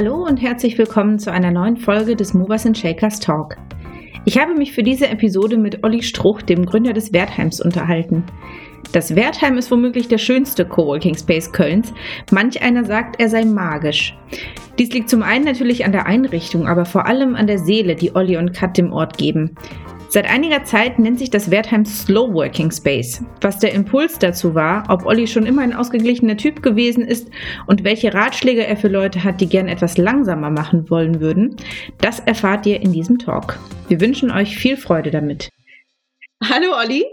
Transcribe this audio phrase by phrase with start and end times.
[0.00, 3.56] Hallo und herzlich willkommen zu einer neuen Folge des Movers and Shakers Talk.
[4.26, 8.22] Ich habe mich für diese Episode mit Olli Struch, dem Gründer des Wertheims, unterhalten.
[8.92, 11.92] Das Wertheim ist womöglich der schönste Coworking Space Kölns.
[12.30, 14.16] Manch einer sagt, er sei magisch.
[14.78, 18.14] Dies liegt zum einen natürlich an der Einrichtung, aber vor allem an der Seele, die
[18.14, 19.56] Olli und Kat dem Ort geben.
[20.10, 23.22] Seit einiger Zeit nennt sich das Wertheim Slow Working Space.
[23.42, 27.28] Was der Impuls dazu war, ob Olli schon immer ein ausgeglichener Typ gewesen ist
[27.66, 31.56] und welche Ratschläge er für Leute hat, die gern etwas langsamer machen wollen würden,
[32.00, 33.58] das erfahrt ihr in diesem Talk.
[33.88, 35.50] Wir wünschen euch viel Freude damit.
[36.42, 37.04] Hallo Olli,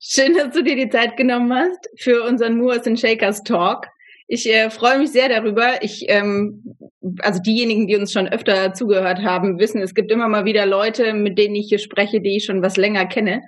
[0.00, 3.86] schön, dass du dir die Zeit genommen hast für unseren Moors and Shakers Talk.
[4.34, 5.82] Ich äh, freue mich sehr darüber.
[5.82, 6.64] Ich, ähm,
[7.18, 11.12] also diejenigen, die uns schon öfter zugehört haben, wissen, es gibt immer mal wieder Leute,
[11.12, 13.42] mit denen ich hier spreche, die ich schon was länger kenne.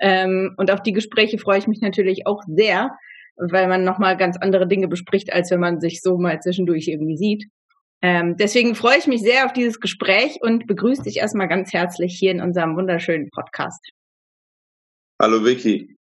[0.00, 2.88] Ähm, und auf die Gespräche freue ich mich natürlich auch sehr,
[3.36, 7.18] weil man nochmal ganz andere Dinge bespricht, als wenn man sich so mal zwischendurch irgendwie
[7.18, 7.44] sieht.
[8.00, 12.16] Ähm, deswegen freue ich mich sehr auf dieses Gespräch und begrüße dich erstmal ganz herzlich
[12.18, 13.90] hier in unserem wunderschönen Podcast.
[15.20, 15.98] Hallo Vicky,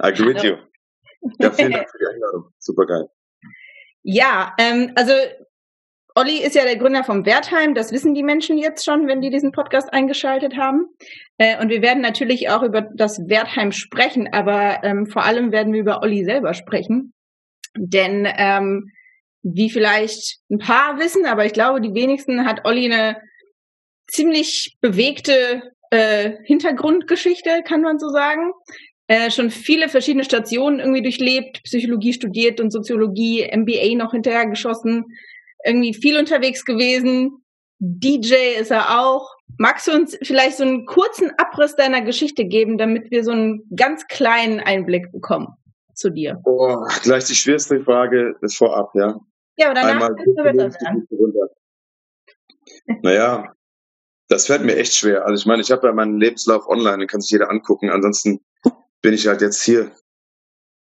[0.00, 0.54] I agree with you.
[1.40, 2.52] Ja, vielen Dank für die Einladung.
[2.60, 3.08] Super geil.
[4.02, 5.12] Ja, ähm, also
[6.14, 7.74] Olli ist ja der Gründer vom Wertheim.
[7.74, 10.86] Das wissen die Menschen jetzt schon, wenn die diesen Podcast eingeschaltet haben.
[11.38, 15.72] Äh, und wir werden natürlich auch über das Wertheim sprechen, aber ähm, vor allem werden
[15.72, 17.14] wir über Olli selber sprechen.
[17.76, 18.90] Denn ähm,
[19.42, 23.16] wie vielleicht ein paar wissen, aber ich glaube, die wenigsten hat Olli eine
[24.06, 28.52] ziemlich bewegte äh, Hintergrundgeschichte, kann man so sagen
[29.12, 35.04] äh, schon viele verschiedene Stationen irgendwie durchlebt, Psychologie studiert und Soziologie, MBA noch hinterher geschossen,
[35.66, 37.44] irgendwie viel unterwegs gewesen.
[37.78, 39.34] DJ ist er auch.
[39.58, 43.68] Magst du uns vielleicht so einen kurzen Abriss deiner Geschichte geben, damit wir so einen
[43.76, 45.48] ganz kleinen Einblick bekommen
[45.92, 46.40] zu dir?
[46.46, 49.20] Oh, gleich die schwerste Frage ist vorab, ja.
[49.58, 51.06] Ja, aber danach Einmal wir besser werden.
[53.02, 53.52] Naja,
[54.28, 55.26] das fällt mir echt schwer.
[55.26, 57.90] Also ich meine, ich habe ja meinen Lebenslauf online, den kann sich jeder angucken.
[57.90, 58.40] Ansonsten
[59.02, 59.92] bin ich halt jetzt hier.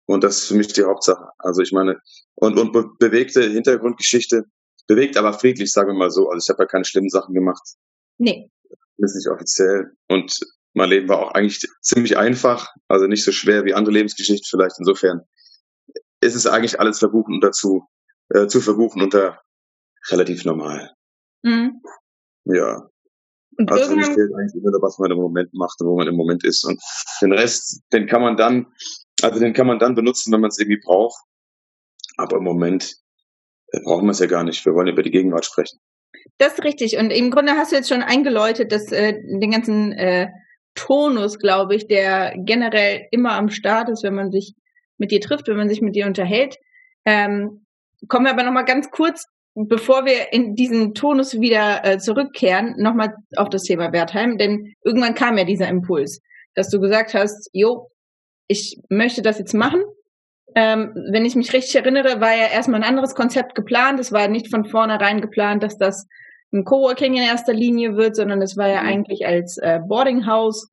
[0.07, 1.29] Und das ist für mich die Hauptsache.
[1.37, 1.99] Also ich meine,
[2.35, 4.45] und, und be bewegte Hintergrundgeschichte,
[4.87, 6.29] bewegt aber friedlich, sagen wir mal so.
[6.29, 7.61] Also ich habe ja keine schlimmen Sachen gemacht.
[8.17, 8.49] Nee.
[8.97, 9.91] Das ist nicht offiziell.
[10.07, 10.39] Und
[10.73, 14.75] mein Leben war auch eigentlich ziemlich einfach, also nicht so schwer wie andere Lebensgeschichten vielleicht.
[14.79, 15.21] Insofern
[16.21, 17.87] ist es eigentlich alles verbuchen und dazu
[18.29, 19.41] äh, zu verbuchen unter
[20.09, 20.93] relativ normal.
[21.43, 21.81] Mhm.
[22.45, 22.89] Ja.
[23.57, 26.15] Und also irgendwann zählt eigentlich nur, was man im Moment macht und wo man im
[26.15, 26.65] Moment ist.
[26.65, 26.81] Und
[27.21, 28.67] den Rest, den kann man dann,
[29.21, 31.21] also den kann man dann benutzen, wenn man es irgendwie braucht.
[32.17, 32.95] Aber im Moment
[33.71, 34.65] äh, brauchen wir es ja gar nicht.
[34.65, 35.79] Wir wollen über die Gegenwart sprechen.
[36.37, 36.97] Das ist richtig.
[36.97, 40.29] Und im Grunde hast du jetzt schon eingeläutet, dass äh, den ganzen äh,
[40.75, 44.55] Tonus, glaube ich, der generell immer am Start ist, wenn man sich
[44.97, 46.57] mit dir trifft, wenn man sich mit dir unterhält.
[47.05, 47.65] Ähm,
[48.07, 53.15] kommen wir aber nochmal ganz kurz bevor wir in diesen Tonus wieder äh, zurückkehren, nochmal
[53.37, 56.21] auf das Thema Wertheim, denn irgendwann kam ja dieser Impuls,
[56.53, 57.89] dass du gesagt hast, jo,
[58.47, 59.83] ich möchte das jetzt machen.
[60.55, 63.99] Ähm, wenn ich mich richtig erinnere, war ja erstmal ein anderes Konzept geplant.
[63.99, 66.05] Es war nicht von vornherein geplant, dass das
[66.53, 68.87] ein Coworking in erster Linie wird, sondern es war ja mhm.
[68.87, 70.69] eigentlich als äh, Boardinghouse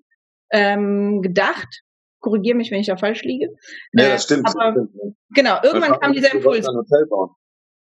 [0.52, 1.82] ähm, gedacht.
[2.20, 3.48] Korrigiere mich, wenn ich da falsch liege.
[3.92, 4.46] Ja, das stimmt.
[4.46, 5.16] Aber, das stimmt.
[5.30, 6.68] Genau, irgendwann kam dieser Impuls.
[6.68, 7.30] Ein Hotel bauen.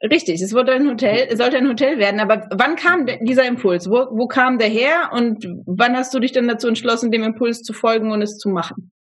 [0.03, 2.19] Richtig, es wurde ein Hotel, es sollte ein Hotel werden.
[2.19, 3.89] Aber wann kam dieser Impuls?
[3.89, 7.61] Wo, wo kam der her und wann hast du dich dann dazu entschlossen, dem Impuls
[7.63, 8.91] zu folgen und es zu machen?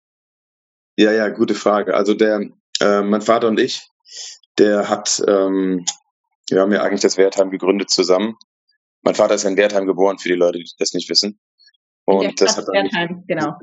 [0.97, 1.93] Ja, ja, gute Frage.
[1.95, 3.89] Also der, äh, mein Vater und ich,
[4.57, 5.85] der hat, ähm,
[6.49, 8.37] wir haben ja eigentlich das Wertheim gegründet zusammen.
[9.01, 11.39] Mein Vater ist in Wertheim geboren, für die Leute, die das nicht wissen.
[12.05, 13.57] Und das hat Wertheim, genau.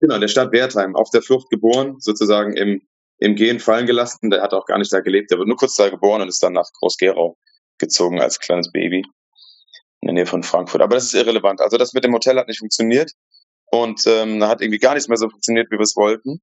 [0.00, 2.82] Genau, der Stadt Wertheim, auf der Flucht geboren, sozusagen im
[3.18, 4.30] im Gehen fallen gelassen.
[4.30, 5.30] Der hat auch gar nicht da gelebt.
[5.30, 7.36] Der wird nur kurz da geboren und ist dann nach Groß-Gerau
[7.78, 9.04] gezogen als kleines Baby
[10.00, 10.80] in der Nähe von Frankfurt.
[10.80, 11.60] Aber das ist irrelevant.
[11.60, 13.12] Also das mit dem Hotel hat nicht funktioniert
[13.70, 16.40] und ähm, hat irgendwie gar nichts mehr so funktioniert, wie wir es wollten.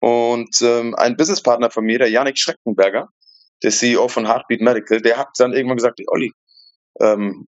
[0.00, 3.08] Und ähm, ein Businesspartner von mir, der Janik Schreckenberger,
[3.62, 6.32] der CEO von Heartbeat Medical, der hat dann irgendwann gesagt, Olli,
[7.00, 7.46] ähm,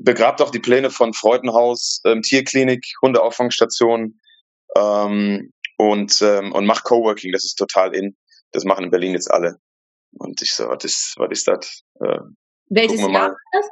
[0.00, 4.20] begrabt doch die Pläne von Freudenhaus, ähm, Tierklinik, Hundeauffangstation,
[4.76, 8.16] ähm, und, ähm, und mach Coworking, das ist total in.
[8.52, 9.58] Das machen in Berlin jetzt alle.
[10.12, 11.82] Und ich so, was ist, was ist das?
[12.00, 12.20] Äh,
[12.68, 13.68] Welches Jahr war das?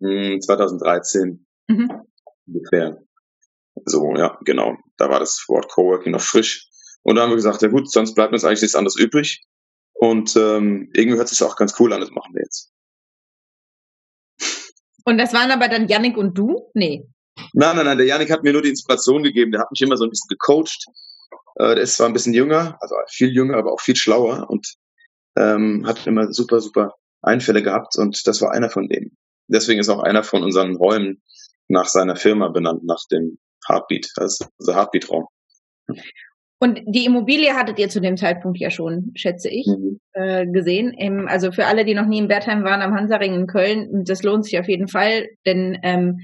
[0.00, 1.90] Hm, 2013 mhm.
[2.46, 3.02] ungefähr.
[3.84, 4.76] So, ja, genau.
[4.96, 6.68] Da war das Wort Coworking noch frisch.
[7.02, 9.44] Und da haben wir gesagt, ja gut, sonst bleibt uns eigentlich nichts anderes übrig.
[9.94, 12.70] Und ähm, irgendwie hört sich auch ganz cool an, das machen wir jetzt.
[15.04, 16.70] Und das waren aber dann Yannick und du?
[16.74, 17.06] Nee.
[17.52, 19.52] Nein, nein, nein, der Yannick hat mir nur die Inspiration gegeben.
[19.52, 20.86] Der hat mich immer so ein bisschen gecoacht.
[21.56, 24.74] Äh, der ist zwar ein bisschen jünger, also viel jünger, aber auch viel schlauer und
[25.36, 29.16] ähm, hat immer super, super Einfälle gehabt und das war einer von denen.
[29.48, 31.22] deswegen ist auch einer von unseren Räumen
[31.68, 35.26] nach seiner Firma benannt, nach dem Heartbeat, also Heartbeat-Raum.
[36.60, 40.00] Und die Immobilie hattet ihr zu dem Zeitpunkt ja schon, schätze ich, mhm.
[40.12, 40.92] äh, gesehen.
[40.92, 44.22] Im, also für alle, die noch nie in Bertheim waren, am Hansaring in Köln, das
[44.22, 46.20] lohnt sich auf jeden Fall, denn ähm,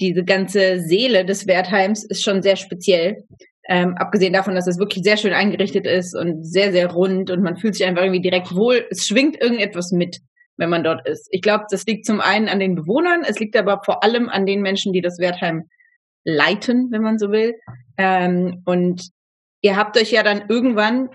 [0.00, 3.24] diese ganze Seele des Wertheims ist schon sehr speziell.
[3.68, 7.42] Ähm, abgesehen davon, dass es wirklich sehr schön eingerichtet ist und sehr, sehr rund und
[7.42, 8.84] man fühlt sich einfach irgendwie direkt wohl.
[8.90, 10.18] Es schwingt irgendetwas mit,
[10.56, 11.28] wenn man dort ist.
[11.30, 14.46] Ich glaube, das liegt zum einen an den Bewohnern, es liegt aber vor allem an
[14.46, 15.68] den Menschen, die das Wertheim
[16.24, 17.54] leiten, wenn man so will.
[17.98, 19.10] Ähm, und
[19.60, 21.10] ihr habt euch ja dann irgendwann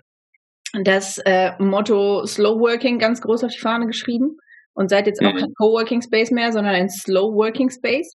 [0.84, 4.38] das äh, Motto Slow Working ganz groß auf die Fahne geschrieben
[4.74, 5.38] und seid jetzt auch mhm.
[5.38, 8.16] kein Coworking Space mehr, sondern ein Slow Working Space.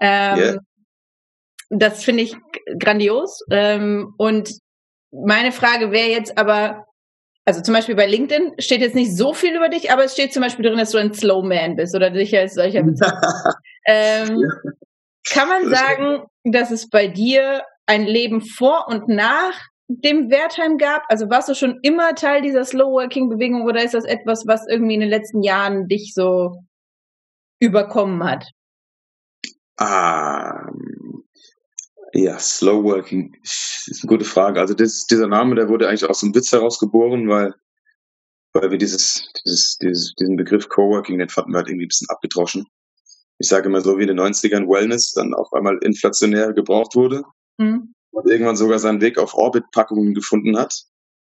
[0.00, 0.58] Ähm, yeah.
[1.74, 2.36] Das finde ich
[2.78, 3.40] grandios.
[3.50, 4.52] Ähm, und
[5.10, 6.84] meine Frage wäre jetzt aber,
[7.46, 10.34] also zum Beispiel bei LinkedIn steht jetzt nicht so viel über dich, aber es steht
[10.34, 13.56] zum Beispiel drin, dass du ein Slow Man bist oder dich als solcher bezeichnest.
[13.86, 14.38] ähm.
[15.30, 21.04] Kann man sagen, dass es bei dir ein Leben vor und nach dem Wertheim gab?
[21.08, 25.00] Also warst du schon immer Teil dieser Slow-Working-Bewegung oder ist das etwas, was irgendwie in
[25.00, 26.56] den letzten Jahren dich so
[27.60, 28.50] überkommen hat?
[29.78, 30.66] Ah,
[32.14, 34.60] ja, Slow Working ist eine gute Frage.
[34.60, 37.54] Also das, dieser Name, der wurde eigentlich aus dem Witz heraus geboren, weil,
[38.52, 42.10] weil wir dieses, dieses, dieses, diesen Begriff Coworking, den fanden wir halt irgendwie ein bisschen
[42.10, 42.66] abgedroschen.
[43.38, 47.22] Ich sage immer so wie in den 90ern Wellness dann auf einmal inflationär gebraucht wurde
[47.58, 47.94] mhm.
[48.10, 50.74] und irgendwann sogar seinen Weg auf Orbit-Packungen gefunden hat.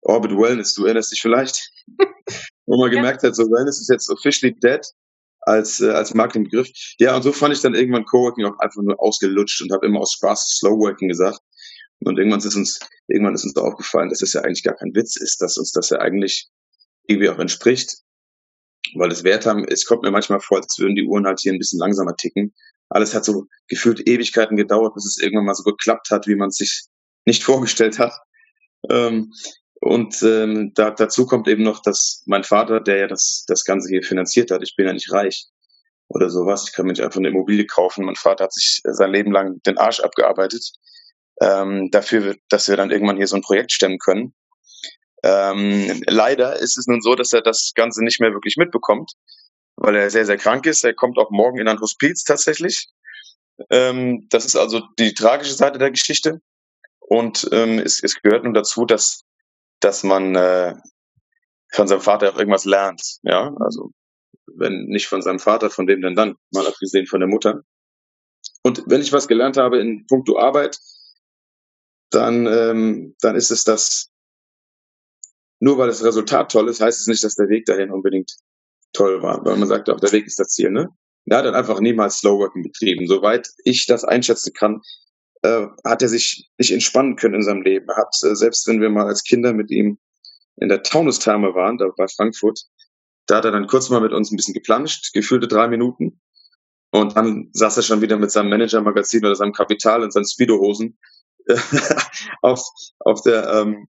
[0.02, 1.70] Orbit Wellness, du erinnerst dich vielleicht?
[2.66, 2.96] Wo man ja.
[2.98, 4.84] gemerkt hat, so Wellness ist jetzt officially dead
[5.46, 6.68] als, äh, als Marketingbegriff.
[6.98, 10.00] Ja, und so fand ich dann irgendwann Coworking auch einfach nur ausgelutscht und habe immer
[10.00, 11.38] aus Spaß Slow Working gesagt.
[12.00, 15.16] Und irgendwann ist uns, irgendwann ist uns aufgefallen, dass es ja eigentlich gar kein Witz
[15.16, 16.48] ist, dass uns das ja eigentlich
[17.06, 17.98] irgendwie auch entspricht.
[18.94, 21.52] Weil das Wert haben, es kommt mir manchmal vor, als würden die Uhren halt hier
[21.52, 22.54] ein bisschen langsamer ticken.
[22.90, 26.48] Alles hat so gefühlt Ewigkeiten gedauert, bis es irgendwann mal so geklappt hat, wie man
[26.48, 26.84] es sich
[27.24, 28.12] nicht vorgestellt hat.
[28.90, 29.32] Ähm,
[29.84, 33.90] und ähm, da, dazu kommt eben noch, dass mein Vater, der ja das, das Ganze
[33.90, 35.44] hier finanziert hat, ich bin ja nicht reich
[36.08, 38.06] oder sowas, ich kann mir nicht einfach eine Immobilie kaufen.
[38.06, 40.72] Mein Vater hat sich sein Leben lang den Arsch abgearbeitet,
[41.42, 44.32] ähm, dafür, dass wir dann irgendwann hier so ein Projekt stemmen können.
[45.22, 49.12] Ähm, leider ist es nun so, dass er das Ganze nicht mehr wirklich mitbekommt,
[49.76, 50.82] weil er sehr, sehr krank ist.
[50.82, 52.88] Er kommt auch morgen in ein Hospiz tatsächlich.
[53.68, 56.40] Ähm, das ist also die tragische Seite der Geschichte.
[57.00, 59.23] Und ähm, es, es gehört nun dazu, dass
[59.84, 60.74] dass man äh,
[61.70, 63.18] von seinem Vater auch irgendwas lernt.
[63.22, 63.90] Ja, also
[64.46, 66.36] wenn nicht von seinem Vater, von wem denn dann?
[66.52, 67.62] Mal abgesehen von der Mutter.
[68.62, 70.78] Und wenn ich was gelernt habe in puncto Arbeit,
[72.10, 74.08] dann, ähm, dann ist es das,
[75.60, 78.32] nur weil das Resultat toll ist, heißt es nicht, dass der Weg dahin unbedingt
[78.94, 79.44] toll war.
[79.44, 80.88] Weil man sagt auch, der Weg ist das Ziel, ne?
[81.26, 83.06] Er hat dann einfach niemals Slowworking betrieben.
[83.06, 84.80] Soweit ich das einschätzen kann,
[85.44, 87.86] äh, hat er sich nicht entspannen können in seinem Leben.
[87.88, 89.98] Er hat, äh, selbst wenn wir mal als Kinder mit ihm
[90.56, 92.64] in der Taunustherme waren, da bei Frankfurt,
[93.26, 96.20] da hat er dann kurz mal mit uns ein bisschen geplanscht, gefühlte drei Minuten.
[96.90, 100.98] Und dann saß er schon wieder mit seinem Manager-Magazin oder seinem Kapital und seinen Speedo-Hosen
[102.42, 102.66] auf,
[103.00, 103.88] auf der, ähm,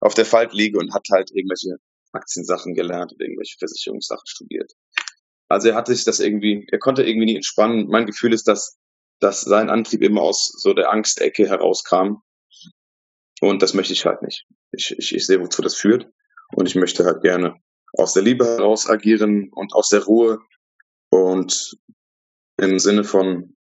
[0.00, 1.78] auf der Faltliege und hat halt irgendwelche
[2.12, 4.70] Aktiensachen gelernt und irgendwelche Versicherungssachen studiert.
[5.48, 7.88] Also er hatte sich das irgendwie, er konnte irgendwie nie entspannen.
[7.88, 8.78] Mein Gefühl ist, dass
[9.22, 12.16] dass sein Antrieb immer aus so der Angstecke herauskam.
[13.40, 14.46] Und das möchte ich halt nicht.
[14.72, 16.08] Ich, ich, ich sehe, wozu das führt.
[16.54, 17.54] Und ich möchte halt gerne
[17.96, 20.40] aus der Liebe heraus agieren und aus der Ruhe
[21.10, 21.76] und
[22.56, 23.56] im Sinne von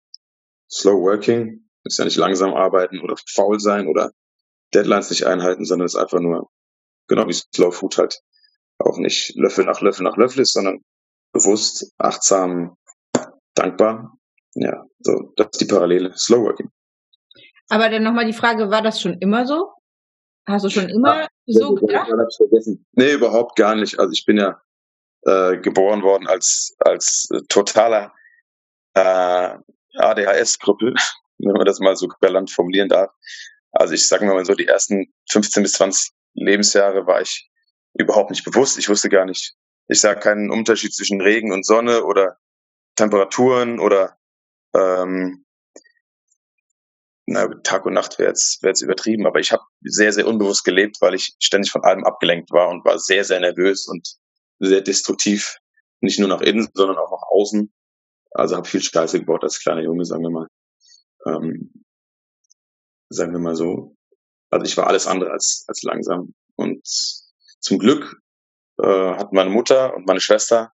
[0.71, 4.11] Slow Working ist ja nicht langsam arbeiten oder faul sein oder
[4.73, 6.49] Deadlines nicht einhalten, sondern es ist einfach nur,
[7.07, 8.21] genau wie Slow Food halt,
[8.77, 10.79] auch nicht Löffel nach Löffel nach Löffel ist, sondern
[11.33, 12.77] bewusst, achtsam,
[13.53, 14.17] dankbar
[14.55, 16.13] ja, so, das ist die Parallele.
[16.15, 16.69] Slow Working.
[17.69, 19.71] Aber dann nochmal die Frage, war das schon immer so?
[20.47, 22.09] Hast du schon immer Ach, so gedacht?
[22.93, 23.99] Nee, überhaupt gar nicht.
[23.99, 24.61] Also ich bin ja
[25.25, 28.13] äh, geboren worden als, als äh, totaler
[28.95, 29.55] äh,
[29.95, 30.95] ADHS-Krüppel,
[31.37, 33.11] wenn man das mal so galant formulieren darf.
[33.71, 37.49] Also ich sage mal so, die ersten 15 bis 20 Lebensjahre war ich
[37.93, 38.77] überhaupt nicht bewusst.
[38.77, 39.53] Ich wusste gar nicht,
[39.87, 42.37] ich sah keinen Unterschied zwischen Regen und Sonne oder
[42.95, 44.17] Temperaturen oder
[44.73, 45.45] ähm,
[47.25, 51.13] na, Tag und Nacht wäre jetzt, übertrieben, aber ich habe sehr, sehr unbewusst gelebt, weil
[51.13, 54.15] ich ständig von allem abgelenkt war und war sehr, sehr nervös und
[54.59, 55.57] sehr destruktiv,
[56.01, 57.71] nicht nur nach innen, sondern auch nach außen.
[58.31, 60.47] Also habe viel Scheiße gebaut als kleiner Junge, sagen wir mal.
[61.25, 61.85] Ähm,
[63.09, 63.95] sagen wir mal so.
[64.49, 66.33] Also ich war alles andere als, als langsam.
[66.55, 68.21] Und zum Glück
[68.81, 70.71] äh, hat meine Mutter und meine Schwester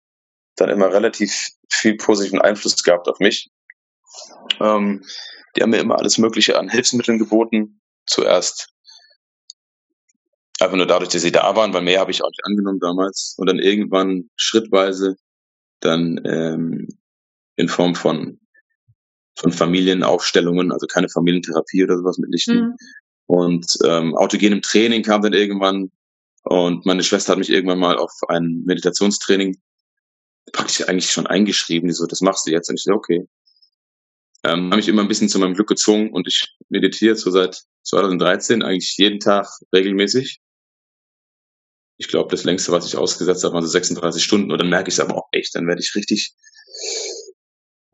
[0.56, 3.50] dann immer relativ viel positiven Einfluss gehabt auf mich.
[4.60, 5.04] Ähm,
[5.56, 7.82] die haben mir immer alles Mögliche an Hilfsmitteln geboten.
[8.06, 8.70] Zuerst
[10.60, 13.36] einfach nur dadurch, dass sie da waren, weil mehr habe ich auch nicht angenommen damals.
[13.38, 15.16] Und dann irgendwann schrittweise
[15.80, 16.88] dann ähm,
[17.56, 18.40] in Form von
[19.36, 22.60] von Familienaufstellungen, also keine Familientherapie oder sowas mitnichten.
[22.60, 22.76] Mhm.
[23.26, 25.92] Und ähm, autogenem Training kam dann irgendwann
[26.44, 29.58] und meine Schwester hat mich irgendwann mal auf ein Meditationstraining
[30.52, 32.70] praktisch eigentlich schon eingeschrieben, die so, das machst du jetzt.
[32.70, 33.26] Und ich so, okay.
[34.46, 37.64] Ähm, habe mich immer ein bisschen zu meinem Glück gezwungen und ich meditiere so seit
[37.84, 40.42] 2013 eigentlich jeden Tag regelmäßig.
[41.98, 44.52] Ich glaube, das längste, was ich ausgesetzt habe, waren so 36 Stunden.
[44.52, 46.34] Und dann merke ich es aber auch echt, dann werde ich richtig,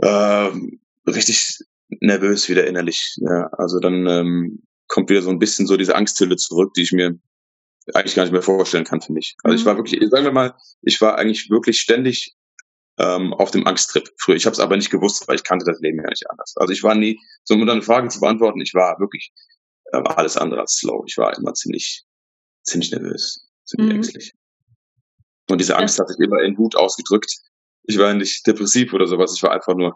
[0.01, 1.59] ähm, richtig
[2.01, 3.15] nervös wieder innerlich.
[3.17, 6.91] Ja, also dann ähm, kommt wieder so ein bisschen so diese Angsthülle zurück, die ich
[6.91, 7.19] mir
[7.93, 9.35] eigentlich gar nicht mehr vorstellen kann für mich.
[9.43, 9.79] Also ich war mhm.
[9.79, 12.35] wirklich, sagen wir mal, ich war eigentlich wirklich ständig
[12.99, 14.35] ähm, auf dem Angsttrip früher.
[14.35, 16.53] Ich habe es aber nicht gewusst, weil ich kannte das Leben ja nicht anders.
[16.57, 19.31] Also ich war nie, so um deine Frage zu beantworten, ich war wirklich
[19.91, 21.03] äh, alles andere als slow.
[21.07, 22.03] Ich war immer ziemlich,
[22.63, 23.95] ziemlich nervös, ziemlich mhm.
[23.95, 24.33] ängstlich.
[25.49, 26.03] Und diese Angst ja.
[26.03, 27.33] hat sich immer in Wut ausgedrückt.
[27.83, 29.95] Ich war nicht depressiv oder sowas, ich war einfach nur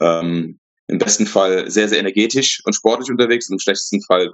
[0.00, 4.32] ähm, im besten Fall sehr, sehr energetisch und sportlich unterwegs und im schlechtesten Fall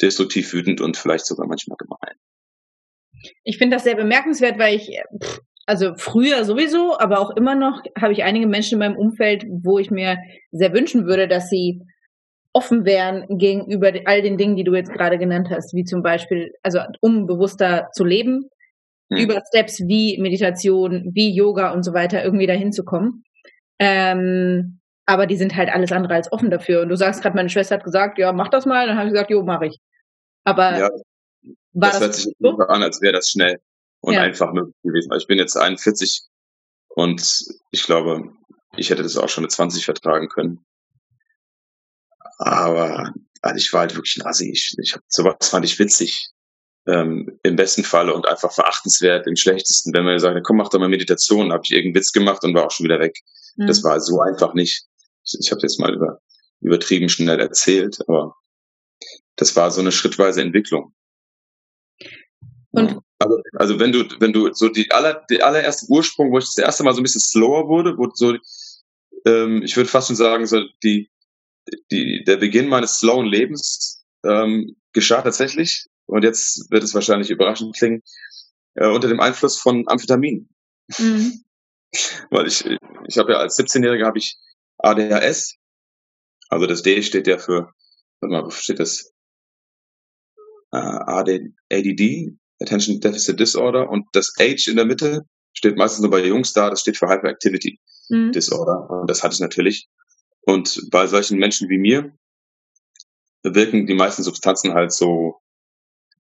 [0.00, 2.16] destruktiv wütend und vielleicht sogar manchmal gemein.
[3.44, 4.90] Ich finde das sehr bemerkenswert, weil ich,
[5.66, 9.78] also früher sowieso, aber auch immer noch habe ich einige Menschen in meinem Umfeld, wo
[9.78, 10.18] ich mir
[10.50, 11.82] sehr wünschen würde, dass sie
[12.52, 16.52] offen wären gegenüber all den Dingen, die du jetzt gerade genannt hast, wie zum Beispiel,
[16.62, 18.50] also um bewusster zu leben,
[19.12, 19.18] hm.
[19.18, 23.24] über Steps wie Meditation, wie Yoga und so weiter irgendwie dahin zu kommen.
[23.78, 26.82] Ähm, aber die sind halt alles andere als offen dafür.
[26.82, 28.86] Und du sagst gerade, meine Schwester hat gesagt, ja, mach das mal.
[28.86, 29.78] Dann habe ich gesagt, jo, mache ich.
[30.44, 30.90] Aber ja,
[31.72, 32.50] war das, das hört sich so?
[32.58, 33.58] an, als wäre das schnell
[34.02, 34.20] und ja.
[34.20, 35.10] einfach möglich gewesen.
[35.10, 36.22] Also ich bin jetzt 41
[36.88, 38.32] und ich glaube,
[38.76, 40.64] ich hätte das auch schon mit 20 vertragen können.
[42.38, 44.50] Aber also ich war halt wirklich ein Assi.
[44.50, 46.28] Ich, ich hab, sowas fand ich witzig.
[46.86, 49.94] Ähm, Im besten Falle und einfach verachtenswert, im schlechtesten.
[49.94, 52.66] Wenn man sagt, komm, mach doch mal Meditation, habe ich irgendeinen Witz gemacht und war
[52.66, 53.16] auch schon wieder weg.
[53.56, 53.68] Mhm.
[53.68, 54.84] Das war so einfach nicht.
[55.24, 56.18] Ich, ich habe jetzt mal über,
[56.60, 58.34] übertrieben schnell erzählt, aber
[59.36, 60.92] das war so eine schrittweise Entwicklung.
[62.72, 66.46] Und also, also wenn du, wenn du so die aller, die allererste Ursprung, wo ich
[66.46, 68.36] das erste Mal so ein bisschen slower wurde, wo so,
[69.24, 71.10] ähm, ich würde fast schon sagen, so die,
[71.90, 77.76] die, der Beginn meines slowen Lebens ähm, geschah tatsächlich, und jetzt wird es wahrscheinlich überraschend
[77.76, 78.02] klingen,
[78.74, 80.48] äh, unter dem Einfluss von Amphetamin.
[80.98, 81.44] Mhm.
[82.30, 82.64] Weil ich,
[83.06, 84.36] ich habe ja als 17-Jähriger habe ich
[84.78, 85.56] ADHS,
[86.48, 87.72] also das D steht ja für,
[88.20, 89.12] warte mal, steht das?
[90.72, 90.78] Äh,
[91.70, 96.52] ADD, Attention Deficit Disorder, und das H in der Mitte steht meistens nur bei Jungs
[96.52, 97.78] da, das steht für Hyperactivity
[98.08, 98.32] mhm.
[98.32, 98.88] Disorder.
[98.90, 99.88] Und das hatte ich natürlich.
[100.42, 102.12] Und bei solchen Menschen wie mir
[103.44, 105.40] wirken die meisten Substanzen halt so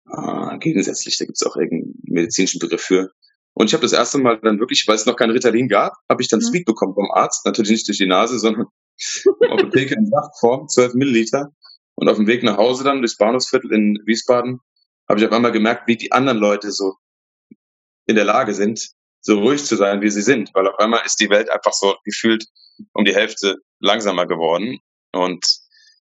[0.10, 1.18] äh, gegensätzlich.
[1.18, 3.12] Da gibt es auch irgendeinen medizinischen Begriff für.
[3.54, 6.22] Und ich habe das erste Mal dann wirklich, weil es noch kein Ritalin gab, habe
[6.22, 6.46] ich dann mhm.
[6.46, 7.46] Speed bekommen vom Arzt.
[7.46, 8.68] Natürlich nicht durch die Nase, sondern
[9.50, 11.52] Apotheke in Saftform, 12 Milliliter.
[11.96, 14.60] Und auf dem Weg nach Hause dann durchs Bahnhofsviertel in Wiesbaden
[15.12, 16.96] habe ich auf einmal gemerkt, wie die anderen Leute so
[18.08, 20.52] in der Lage sind, so ruhig zu sein, wie sie sind.
[20.54, 22.46] Weil auf einmal ist die Welt einfach so gefühlt
[22.94, 24.80] um die Hälfte langsamer geworden.
[25.12, 25.46] Und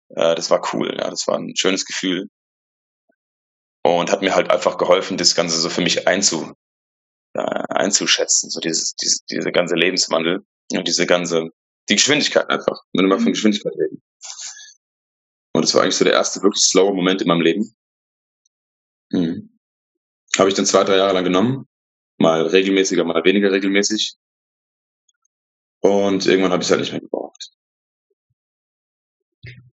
[0.09, 2.27] äh, das war cool, ja, das war ein schönes Gefühl.
[3.81, 6.53] Und hat mir halt einfach geholfen, das Ganze so für mich einzu,
[7.33, 11.49] äh, einzuschätzen, so dieses, dieses, diese ganze Lebenswandel und diese ganze,
[11.89, 13.33] die Geschwindigkeit einfach, wenn wir mal von.
[13.33, 14.03] Geschwindigkeit reden.
[15.53, 17.75] Und das war eigentlich so der erste wirklich slowe Moment in meinem Leben.
[19.13, 19.49] Mhm.
[20.37, 21.67] Habe ich dann zwei, drei Jahre lang genommen.
[22.17, 24.15] Mal regelmäßiger, mal weniger regelmäßig.
[25.79, 27.51] Und irgendwann habe ich es halt nicht mehr gebraucht.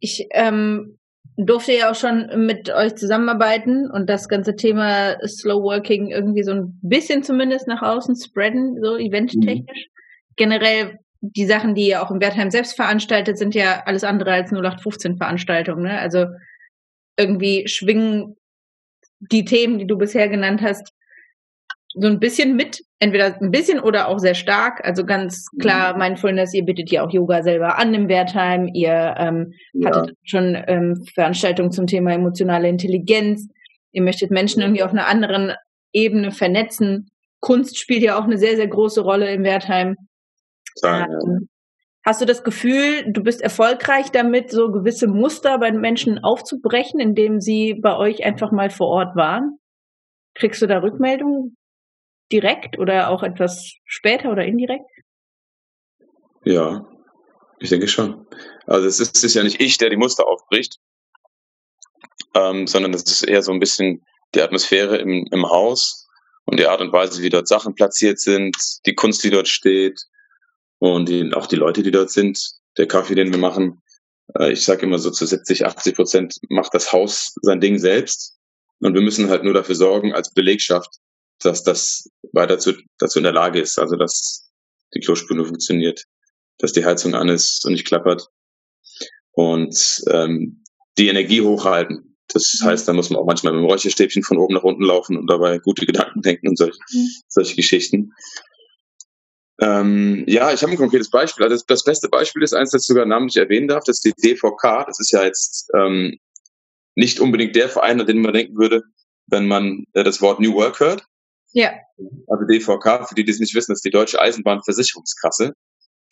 [0.01, 0.99] Ich ähm,
[1.37, 6.53] durfte ja auch schon mit euch zusammenarbeiten und das ganze Thema Slow Working irgendwie so
[6.53, 9.87] ein bisschen zumindest nach außen spreaden, so eventtechnisch.
[9.89, 10.35] Mhm.
[10.37, 14.51] Generell die Sachen, die ihr auch im Wertheim selbst veranstaltet, sind ja alles andere als
[14.51, 15.83] 0815 Veranstaltungen.
[15.83, 15.99] Ne?
[15.99, 16.27] Also
[17.17, 18.37] irgendwie schwingen
[19.21, 20.93] die Themen, die du bisher genannt hast,
[21.95, 24.85] so ein bisschen mit, entweder ein bisschen oder auch sehr stark.
[24.85, 25.99] Also ganz klar mhm.
[25.99, 29.89] Mindfulness, ihr bietet ja auch Yoga selber an im Wertheim, ihr ähm, ja.
[29.89, 33.49] hattet schon ähm, Veranstaltungen zum Thema emotionale Intelligenz,
[33.93, 35.53] ihr möchtet Menschen irgendwie auf einer anderen
[35.93, 37.11] Ebene vernetzen.
[37.41, 39.97] Kunst spielt ja auch eine sehr, sehr große Rolle im Wertheim.
[40.83, 41.49] Ja, ähm,
[42.05, 47.41] Hast du das Gefühl, du bist erfolgreich damit, so gewisse Muster bei Menschen aufzubrechen, indem
[47.41, 49.59] sie bei euch einfach mal vor Ort waren?
[50.35, 51.57] Kriegst du da Rückmeldungen?
[52.33, 54.89] direkt oder auch etwas später oder indirekt?
[56.45, 56.87] Ja,
[57.59, 58.27] ich denke schon.
[58.67, 60.77] Also es ist, es ist ja nicht ich, der die Muster aufbricht,
[62.35, 64.05] ähm, sondern es ist eher so ein bisschen
[64.35, 66.09] die Atmosphäre im, im Haus
[66.45, 70.01] und die Art und Weise, wie dort Sachen platziert sind, die Kunst, die dort steht
[70.81, 72.39] und die, auch die Leute, die dort sind,
[72.77, 73.81] der Kaffee, den wir machen.
[74.37, 78.37] Äh, ich sage immer so zu 70, 80 Prozent macht das Haus sein Ding selbst
[78.81, 80.91] und wir müssen halt nur dafür sorgen als Belegschaft,
[81.39, 84.51] dass das weiter zu, dazu in der Lage ist, also dass
[84.93, 86.05] die Klospüle funktioniert
[86.61, 88.29] dass die Heizung an ist und nicht klappert.
[89.33, 90.63] Und ähm,
[90.99, 92.17] die Energie hochhalten.
[92.29, 92.67] Das mhm.
[92.67, 95.29] heißt, da muss man auch manchmal mit dem Räucherstäbchen von oben nach unten laufen und
[95.29, 97.09] dabei gute Gedanken denken und solche, mhm.
[97.29, 98.13] solche Geschichten.
[99.61, 101.45] Ähm, ja, ich habe ein konkretes Beispiel.
[101.45, 104.05] Also das, das, beste Beispiel ist eins, das ich sogar namentlich erwähnen darf, das ist
[104.05, 104.87] die DVK.
[104.87, 106.19] Das ist ja jetzt ähm,
[106.95, 108.83] nicht unbedingt der Verein, an den man denken würde,
[109.27, 111.05] wenn man äh, das Wort New Work hört.
[111.53, 111.73] Ja.
[112.29, 115.53] Also DVK, für die, die es nicht wissen, ist die Deutsche Eisenbahnversicherungskasse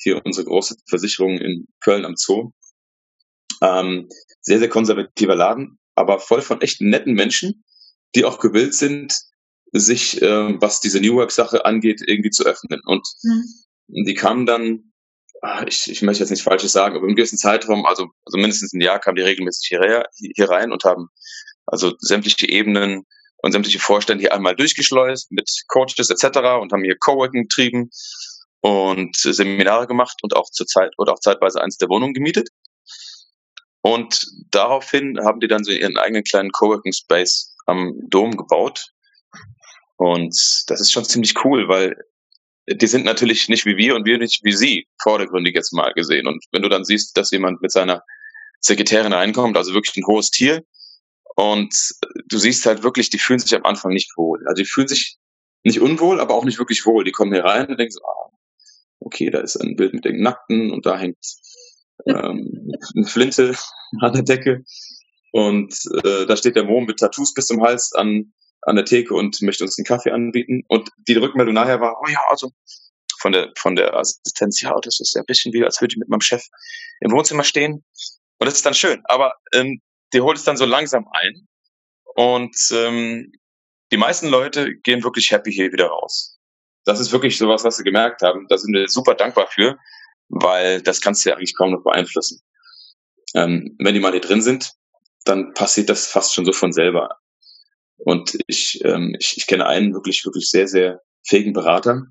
[0.01, 2.53] hier unsere große Versicherung in Köln am Zoo.
[3.63, 4.09] Ähm,
[4.41, 7.65] sehr, sehr konservativer Laden, aber voll von echt netten Menschen,
[8.15, 9.19] die auch gewillt sind,
[9.73, 12.81] sich, äh, was diese New Work-Sache angeht, irgendwie zu öffnen.
[12.85, 14.05] Und mhm.
[14.05, 14.93] die kamen dann,
[15.43, 18.73] ah, ich, ich möchte jetzt nichts Falsches sagen, aber im gewissen Zeitraum, also, also mindestens
[18.73, 21.09] ein Jahr, kamen die regelmäßig hierher, hier rein und haben
[21.67, 23.05] also sämtliche Ebenen
[23.39, 26.39] und sämtliche Vorstände hier einmal durchgeschleust mit Coaches etc.
[26.61, 27.91] und haben hier Coworking getrieben
[28.61, 32.49] und Seminare gemacht und auch zur Zeit oder auch zeitweise eins der Wohnungen gemietet.
[33.83, 38.93] Und daraufhin haben die dann so ihren eigenen kleinen Coworking Space am Dom gebaut.
[39.99, 41.97] Und das ist schon ziemlich cool, weil
[42.67, 46.27] die sind natürlich nicht wie wir und wir nicht wie sie, vordergründig jetzt mal gesehen.
[46.27, 48.03] Und wenn du dann siehst, dass jemand mit seiner
[48.61, 50.63] Sekretärin reinkommt, also wirklich ein hohes Tier,
[51.37, 51.73] und
[52.27, 54.41] du siehst halt wirklich, die fühlen sich am Anfang nicht wohl.
[54.47, 55.19] Also die fühlen sich
[55.63, 57.05] nicht unwohl, aber auch nicht wirklich wohl.
[57.05, 58.31] Die kommen hier rein und denken so, ah,
[59.01, 61.19] okay, da ist ein Bild mit den Nackten und da hängt
[62.07, 63.57] ähm, eine Flinte
[64.01, 64.65] an der Decke
[65.33, 69.15] und äh, da steht der Mo mit Tattoos bis zum Hals an, an der Theke
[69.15, 70.63] und möchte uns einen Kaffee anbieten.
[70.69, 72.51] Und die Rückmeldung nachher war, oh ja, also
[73.21, 75.99] von der, von der Assistenz, ja, das ist ja ein bisschen wie, als würde ich
[75.99, 76.43] mit meinem Chef
[77.01, 77.85] im Wohnzimmer stehen.
[78.39, 79.03] Und das ist dann schön.
[79.05, 79.81] Aber ähm,
[80.13, 81.49] die holt es dann so langsam ein.
[82.15, 83.33] Und ähm,
[83.91, 86.39] die meisten Leute gehen wirklich happy hier wieder raus
[86.89, 88.47] das ist wirklich sowas, was sie gemerkt haben.
[88.49, 89.77] Da sind wir super dankbar für,
[90.31, 92.41] weil das kannst du ja eigentlich kaum noch beeinflussen.
[93.35, 94.73] Ähm, wenn die mal hier drin sind,
[95.25, 97.19] dann passiert das fast schon so von selber.
[97.99, 102.07] Und ich, ähm, ich, ich kenne einen wirklich, wirklich sehr, sehr fähigen Berater,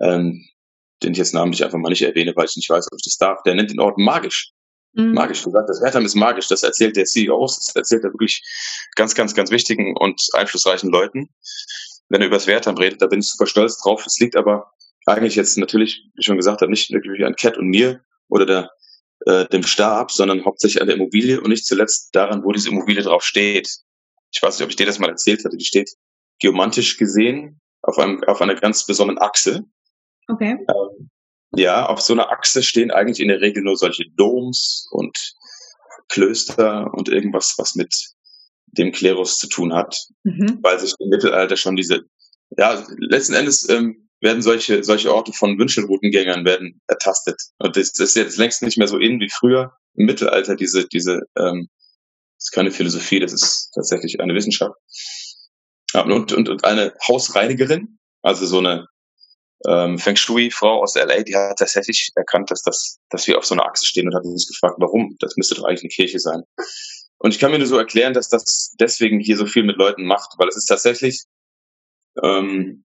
[0.00, 0.44] ähm,
[1.02, 3.16] den ich jetzt namentlich einfach mal nicht erwähne, weil ich nicht weiß, ob ich das
[3.16, 3.42] darf.
[3.44, 4.52] Der nennt den Ort magisch.
[4.92, 5.12] Mhm.
[5.12, 5.68] Magisch gesagt.
[5.68, 6.48] Das Wertheim ist magisch.
[6.48, 8.42] Das erzählt der CEO, das erzählt er wirklich
[8.96, 11.28] ganz, ganz, ganz wichtigen und einflussreichen Leuten
[12.08, 14.04] wenn er über das Wertheim redet, da bin ich super stolz drauf.
[14.06, 14.72] Es liegt aber
[15.06, 18.46] eigentlich jetzt natürlich, wie ich schon gesagt habe, nicht wirklich an Cat und mir oder
[18.46, 18.70] der,
[19.26, 23.02] äh, dem Stab, sondern hauptsächlich an der Immobilie und nicht zuletzt daran, wo diese Immobilie
[23.02, 23.78] drauf steht.
[24.32, 25.56] Ich weiß nicht, ob ich dir das mal erzählt hatte.
[25.56, 25.90] Die steht
[26.40, 29.64] geomantisch gesehen auf, einem, auf einer ganz besonderen Achse.
[30.28, 30.58] Okay.
[30.68, 31.10] Ähm,
[31.56, 35.16] ja, auf so einer Achse stehen eigentlich in der Regel nur solche Doms und
[36.08, 37.94] Klöster und irgendwas, was mit
[38.66, 40.58] dem Klerus zu tun hat, mhm.
[40.62, 42.02] weil sich im Mittelalter schon diese,
[42.56, 47.40] ja, letzten Endes ähm, werden solche, solche Orte von Wünschelroutengängern werden ertastet.
[47.58, 50.86] Und das, das ist jetzt längst nicht mehr so in wie früher im Mittelalter, diese,
[50.86, 51.68] diese, ähm,
[52.48, 54.74] ist keine Philosophie, das ist tatsächlich eine Wissenschaft.
[55.94, 58.86] Und, und, und eine Hausreinigerin, also so eine
[59.66, 63.54] ähm, Feng Shui-Frau aus LA, die hat tatsächlich erkannt, dass, das, dass wir auf so
[63.54, 65.16] einer Achse stehen und hat uns gefragt, warum?
[65.20, 66.42] Das müsste doch eigentlich eine Kirche sein.
[67.18, 70.04] Und ich kann mir nur so erklären, dass das deswegen hier so viel mit Leuten
[70.04, 71.24] macht, weil es ist tatsächlich,
[72.22, 72.84] ähm,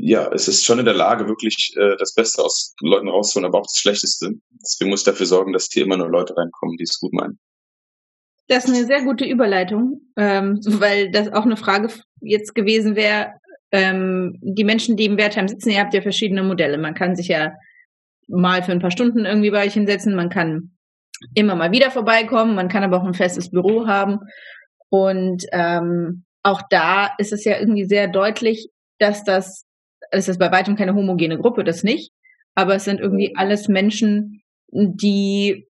[0.00, 3.58] ja, es ist schon in der Lage, wirklich äh, das Beste aus Leuten rauszuholen, aber
[3.58, 4.30] auch das Schlechteste.
[4.62, 7.38] Deswegen muss ich dafür sorgen, dass hier immer nur Leute reinkommen, die es gut meinen.
[8.46, 11.88] Das ist eine sehr gute Überleitung, ähm, weil das auch eine Frage
[12.20, 13.32] jetzt gewesen wäre.
[13.72, 16.78] Ähm, die Menschen, die im Wertheim sitzen, ihr habt ja verschiedene Modelle.
[16.78, 17.52] Man kann sich ja
[18.28, 20.76] mal für ein paar Stunden irgendwie bei euch hinsetzen, man kann
[21.34, 22.54] immer mal wieder vorbeikommen.
[22.54, 24.20] Man kann aber auch ein festes Büro haben.
[24.90, 29.64] Und ähm, auch da ist es ja irgendwie sehr deutlich, dass das,
[30.10, 32.12] es ist bei weitem keine homogene Gruppe, das nicht.
[32.54, 35.68] Aber es sind irgendwie alles Menschen, die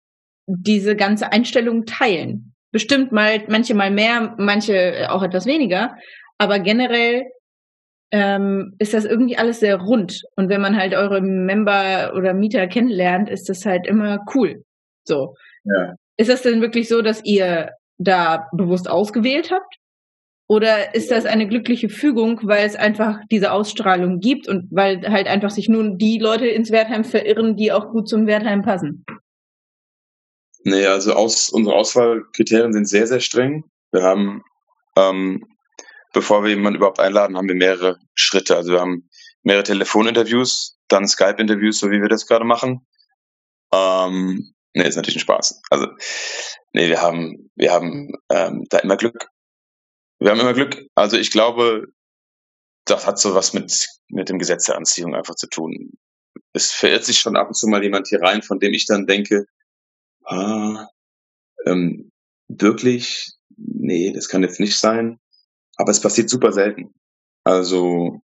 [0.46, 2.54] diese ganze Einstellung teilen.
[2.72, 5.96] Bestimmt mal, manche mal mehr, manche auch etwas weniger.
[6.38, 7.24] Aber generell
[8.12, 10.22] ähm, ist das irgendwie alles sehr rund.
[10.36, 14.62] Und wenn man halt eure Member oder Mieter kennenlernt, ist das halt immer cool.
[15.04, 15.34] So.
[15.64, 15.94] Ja.
[16.16, 19.76] Ist das denn wirklich so, dass ihr da bewusst ausgewählt habt?
[20.48, 25.26] Oder ist das eine glückliche Fügung, weil es einfach diese Ausstrahlung gibt und weil halt
[25.26, 29.04] einfach sich nun die Leute ins Wertheim verirren, die auch gut zum Wertheim passen?
[30.62, 33.64] Nee, also aus, unsere Auswahlkriterien sind sehr, sehr streng.
[33.92, 34.42] Wir haben,
[34.96, 35.44] ähm,
[36.12, 38.56] bevor wir jemanden überhaupt einladen, haben wir mehrere Schritte.
[38.56, 39.08] Also wir haben
[39.42, 42.86] mehrere Telefoninterviews, dann Skype-Interviews, so wie wir das gerade machen.
[43.72, 45.60] Ähm, nee, ist natürlich ein Spaß.
[45.70, 45.86] Also,
[46.72, 49.28] nee, wir haben, wir haben ähm, da immer Glück.
[50.18, 50.86] Wir haben immer Glück.
[50.94, 51.86] Also ich glaube,
[52.86, 55.92] das hat so was mit, mit dem Gesetz der Anziehung einfach zu tun.
[56.52, 59.06] Es verirrt sich schon ab und zu mal jemand hier rein, von dem ich dann
[59.06, 59.46] denke,
[60.24, 60.86] ah,
[61.66, 62.10] ähm,
[62.48, 65.18] wirklich, nee, das kann jetzt nicht sein.
[65.76, 66.94] Aber es passiert super selten.
[67.44, 68.20] Also,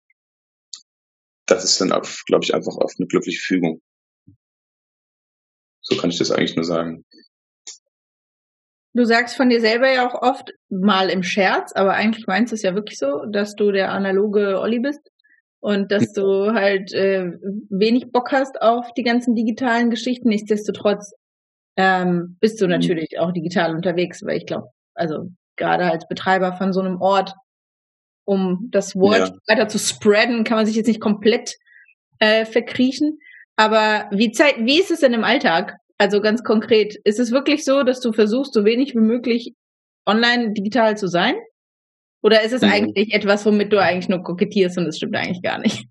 [1.47, 1.89] das ist dann,
[2.27, 3.81] glaube ich, einfach auf eine glückliche Fügung.
[5.81, 7.05] So kann ich das eigentlich nur sagen.
[8.95, 12.55] Du sagst von dir selber ja auch oft mal im Scherz, aber eigentlich meinst du
[12.55, 15.11] es ja wirklich so, dass du der analoge Olli bist
[15.61, 17.33] und dass du halt äh,
[17.69, 20.29] wenig Bock hast auf die ganzen digitalen Geschichten.
[20.29, 21.13] Nichtsdestotrotz
[21.77, 22.73] ähm, bist du mhm.
[22.73, 27.35] natürlich auch digital unterwegs, weil ich glaube, also gerade als Betreiber von so einem Ort,
[28.25, 29.35] um das Wort ja.
[29.47, 31.55] weiter zu spreaden, kann man sich jetzt nicht komplett
[32.19, 33.19] äh, verkriechen.
[33.57, 35.77] Aber wie, Zeit, wie ist es denn im Alltag?
[35.99, 39.55] Also ganz konkret, ist es wirklich so, dass du versuchst, so wenig wie möglich
[40.07, 41.35] online digital zu sein?
[42.23, 42.71] Oder ist es mhm.
[42.71, 45.87] eigentlich etwas, womit du eigentlich nur kokettierst und das stimmt eigentlich gar nicht?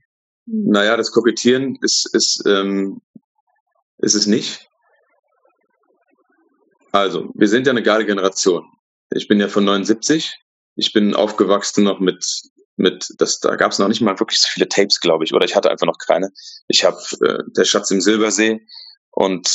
[0.46, 3.02] Naja, das Kokettieren ist, ist, ähm,
[3.98, 4.68] ist es nicht.
[6.94, 8.66] Also, wir sind ja eine geile Generation.
[9.12, 10.34] Ich bin ja von 79.
[10.76, 12.26] Ich bin aufgewachsen noch mit,
[12.78, 15.46] mit das, da gab es noch nicht mal wirklich so viele Tapes, glaube ich, oder
[15.46, 16.32] ich hatte einfach noch keine.
[16.68, 18.62] Ich habe äh, Der Schatz im Silbersee
[19.12, 19.50] und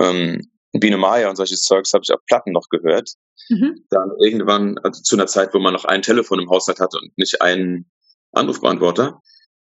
[0.00, 0.40] ähm,
[0.80, 3.10] Biene Maya und solches Zeugs habe ich auf Platten noch gehört.
[3.48, 3.84] Mhm.
[3.90, 7.16] Dann irgendwann, also zu einer Zeit, wo man noch ein Telefon im Haushalt hatte und
[7.16, 7.90] nicht einen
[8.32, 9.20] Anrufbeantworter.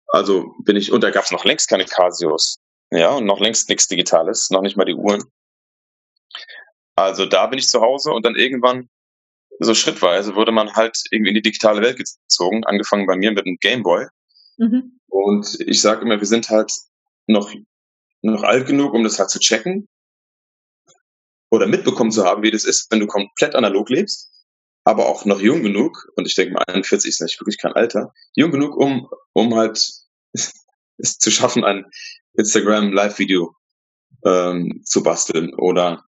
[0.09, 2.57] Also bin ich, und da gab es noch längst keine Casios.
[2.91, 5.23] Ja, und noch längst nichts Digitales, noch nicht mal die Uhren.
[6.97, 8.89] Also da bin ich zu Hause und dann irgendwann,
[9.61, 13.47] so schrittweise, wurde man halt irgendwie in die digitale Welt gezogen, angefangen bei mir mit
[13.47, 14.07] einem Gameboy.
[14.59, 14.99] Mhm.
[15.07, 16.73] Und ich sage immer, wir sind halt
[17.27, 17.55] noch,
[18.23, 19.89] noch alt genug, um das halt zu checken
[21.51, 24.31] oder mitbekommen zu haben, wie das ist, wenn du komplett analog lebst,
[24.85, 28.13] aber auch noch jung genug, und ich denke mal 41 ist nicht wirklich kein Alter,
[28.35, 29.79] jung genug, um, um halt
[30.33, 31.85] es zu schaffen, ein
[32.35, 33.55] Instagram Live-Video
[34.25, 36.05] ähm, zu basteln oder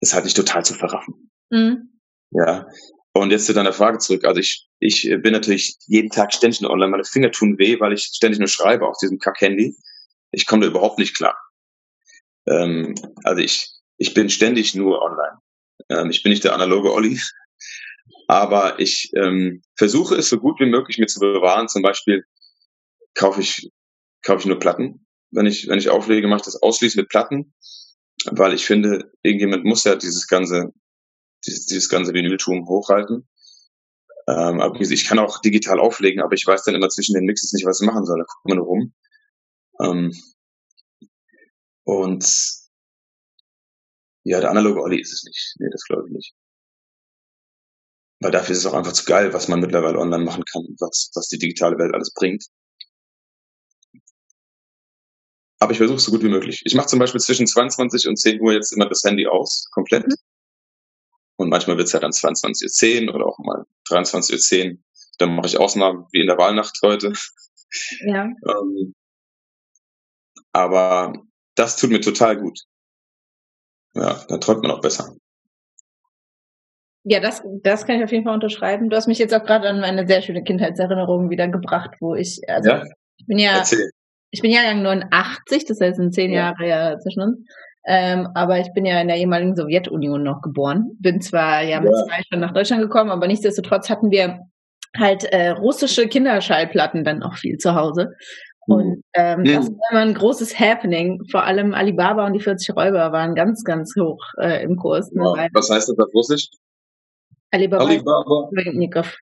[0.00, 1.30] es halt nicht total zu verraffen.
[1.50, 2.00] Mhm.
[2.30, 2.66] Ja.
[3.12, 4.24] Und jetzt zu deiner Frage zurück.
[4.24, 6.90] Also ich, ich bin natürlich jeden Tag ständig nur online.
[6.90, 9.76] Meine Finger tun weh, weil ich ständig nur schreibe auf diesem Kack-Handy.
[10.32, 11.36] Ich komme da überhaupt nicht klar.
[12.46, 15.38] Ähm, also ich, ich bin ständig nur online.
[15.88, 17.20] Ähm, ich bin nicht der analoge Olli.
[18.26, 21.68] Aber ich ähm, versuche es so gut wie möglich mir zu bewahren.
[21.68, 22.24] Zum Beispiel
[23.14, 23.70] kaufe ich,
[24.22, 25.06] kaufe ich nur Platten.
[25.30, 27.52] Wenn ich, wenn ich auflege, mache ich das ausschließlich mit Platten
[28.30, 30.72] weil ich finde, irgendjemand muss ja dieses ganze,
[31.46, 33.28] dieses, dieses ganze Vinyltum hochhalten.
[34.26, 37.52] Ähm, aber ich kann auch digital auflegen, aber ich weiß dann immer zwischen den Mixes
[37.52, 38.18] nicht, was ich machen soll.
[38.18, 38.94] Da guckt man nur rum.
[39.80, 40.14] Ähm,
[41.84, 42.24] und
[44.24, 45.54] ja, der analoge Olli ist es nicht.
[45.58, 46.34] Nee, das glaube ich nicht.
[48.20, 50.80] Weil dafür ist es auch einfach zu geil, was man mittlerweile online machen kann und
[50.80, 52.46] was, was die digitale Welt alles bringt.
[55.58, 56.62] Aber ich versuche es so gut wie möglich.
[56.64, 60.06] Ich mache zum Beispiel zwischen 22 und 10 Uhr jetzt immer das Handy aus, komplett.
[60.06, 60.14] Mhm.
[61.36, 64.78] Und manchmal wird es ja dann 22.10 Uhr oder auch mal 23.10 Uhr.
[65.18, 67.12] Dann mache ich Ausnahmen, wie in der Wahlnacht heute.
[68.06, 68.24] Ja.
[68.48, 68.94] ähm,
[70.52, 71.12] aber
[71.56, 72.60] das tut mir total gut.
[73.94, 75.14] Ja, dann träumt man auch besser.
[77.04, 78.88] Ja, das, das kann ich auf jeden Fall unterschreiben.
[78.88, 82.40] Du hast mich jetzt auch gerade an meine sehr schöne Kindheitserinnerung wieder gebracht, wo ich,
[82.48, 82.84] also ja?
[83.18, 83.90] ich bin ja, Erzähl
[84.34, 86.46] ich bin Jahrgang 89, das heißt, sind zehn ja.
[86.46, 87.38] Jahre ja zwischen uns.
[87.86, 90.90] Ähm, aber ich bin ja in der ehemaligen Sowjetunion noch geboren.
[90.98, 92.04] Bin zwar ja mit ja.
[92.04, 94.40] zwei schon nach Deutschland gekommen, aber nichtsdestotrotz hatten wir
[94.98, 98.10] halt äh, russische Kinderschallplatten dann auch viel zu Hause.
[98.66, 99.02] Und mhm.
[99.14, 99.56] ähm, ja.
[99.56, 101.22] das war immer ein großes Happening.
[101.30, 105.12] Vor allem Alibaba und die 40 Räuber waren ganz, ganz hoch äh, im Kurs.
[105.12, 105.22] Ne?
[105.36, 105.48] Ja.
[105.52, 106.48] Was heißt das auf Russisch?
[107.50, 107.84] Alibaba.
[107.84, 108.50] Alibaba.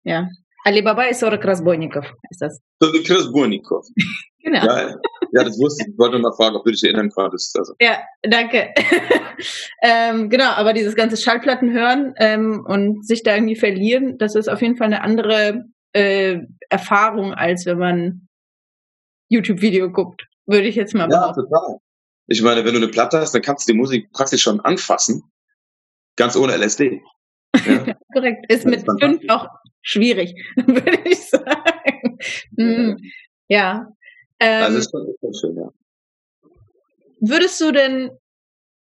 [0.04, 0.28] Ja.
[0.67, 2.60] Alibaba ist Sorok Krasbojnikov ist das.
[2.82, 3.86] Sorok Rasbojnikov.
[4.43, 4.65] genau.
[4.65, 4.95] Ja,
[5.32, 5.93] ja, das wusste ich.
[5.93, 7.58] Ich wollte mal fragen, ob du dich erinnern konntest.
[7.58, 7.73] Also.
[7.80, 8.73] Ja, danke.
[9.82, 14.50] ähm, genau, aber dieses ganze Schallplatten hören ähm, und sich da irgendwie verlieren, das ist
[14.50, 18.27] auf jeden Fall eine andere äh, Erfahrung, als wenn man
[19.30, 21.42] YouTube-Video guckt, würde ich jetzt mal behaupten.
[21.42, 21.78] Ja, total.
[22.28, 25.24] Ich meine, wenn du eine Platte hast, dann kannst du die Musik praktisch schon anfassen.
[26.16, 27.02] Ganz ohne LSD.
[27.66, 27.96] Ja?
[28.13, 28.52] Korrekt.
[28.52, 29.48] Ist mit fünf auch
[29.82, 32.18] schwierig, würde ich sagen.
[32.52, 32.98] Mhm.
[33.48, 33.88] Ja.
[34.40, 35.70] Ähm, also ist schon, ist schon schön, ja.
[37.20, 38.12] Würdest du denn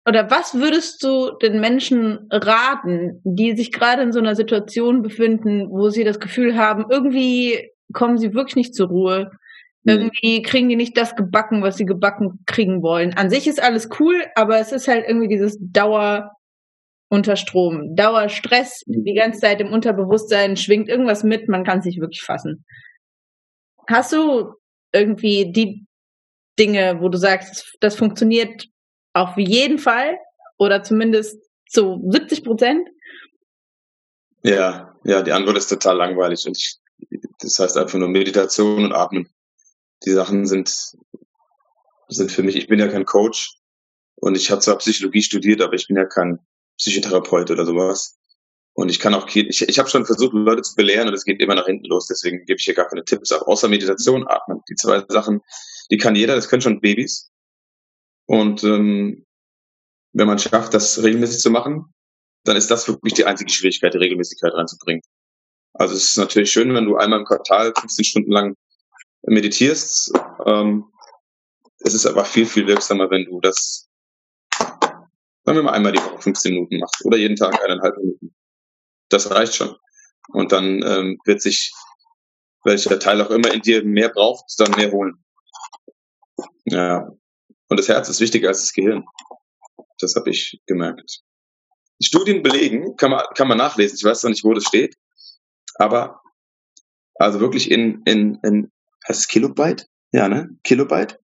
[0.05, 5.69] oder was würdest du den Menschen raten, die sich gerade in so einer Situation befinden,
[5.69, 9.31] wo sie das Gefühl haben, irgendwie kommen sie wirklich nicht zur Ruhe.
[9.83, 13.13] Irgendwie kriegen die nicht das gebacken, was sie gebacken kriegen wollen.
[13.13, 16.31] An sich ist alles cool, aber es ist halt irgendwie dieses Dauer
[17.09, 19.03] unter Strom, Dauerstress, mhm.
[19.03, 22.65] die ganze Zeit im Unterbewusstsein schwingt irgendwas mit, man kann es nicht wirklich fassen.
[23.87, 24.53] Hast du
[24.93, 25.87] irgendwie die
[26.59, 28.65] Dinge, wo du sagst, das funktioniert
[29.13, 30.17] auf jeden Fall
[30.57, 32.87] oder zumindest zu 70 Prozent?
[34.43, 36.77] Ja, ja, die Antwort ist total langweilig und ich,
[37.39, 39.27] das heißt einfach nur Meditation und Atmen.
[40.05, 40.93] Die Sachen sind,
[42.07, 43.55] sind für mich, ich bin ja kein Coach
[44.15, 46.39] und ich habe zwar Psychologie studiert, aber ich bin ja kein
[46.77, 48.17] Psychotherapeut oder sowas.
[48.73, 51.41] Und ich kann auch, ich, ich habe schon versucht, Leute zu belehren und es geht
[51.41, 54.61] immer nach hinten los, deswegen gebe ich hier gar keine Tipps, auch außer Meditation, Atmen.
[54.69, 55.41] Die zwei Sachen,
[55.91, 57.29] die kann jeder, das können schon Babys.
[58.25, 59.25] Und ähm,
[60.13, 61.93] wenn man schafft, das regelmäßig zu machen,
[62.45, 65.01] dann ist das wirklich die einzige Schwierigkeit, die Regelmäßigkeit reinzubringen.
[65.73, 68.55] Also es ist natürlich schön, wenn du einmal im Quartal 15 Stunden lang
[69.23, 70.11] meditierst.
[70.45, 70.85] Ähm,
[71.79, 73.89] es ist aber viel, viel wirksamer, wenn du das,
[74.59, 78.35] sagen wir mal, einmal die Woche 15 Minuten machst oder jeden Tag eineinhalb Minuten.
[79.09, 79.75] Das reicht schon.
[80.29, 81.71] Und dann ähm, wird sich
[82.63, 85.23] welcher Teil auch immer in dir mehr braucht, dann mehr holen.
[86.65, 87.09] Ja,
[87.69, 89.05] und das Herz ist wichtiger als das Gehirn.
[89.99, 91.21] Das habe ich gemerkt.
[92.01, 94.95] Studien belegen, kann man, kann man nachlesen, ich weiß zwar nicht, wo das steht,
[95.75, 96.21] aber
[97.15, 98.71] also wirklich in, in, in
[99.07, 99.87] heißt es Kilobyte?
[100.11, 100.49] Ja, ne?
[100.63, 101.19] Kilobyte?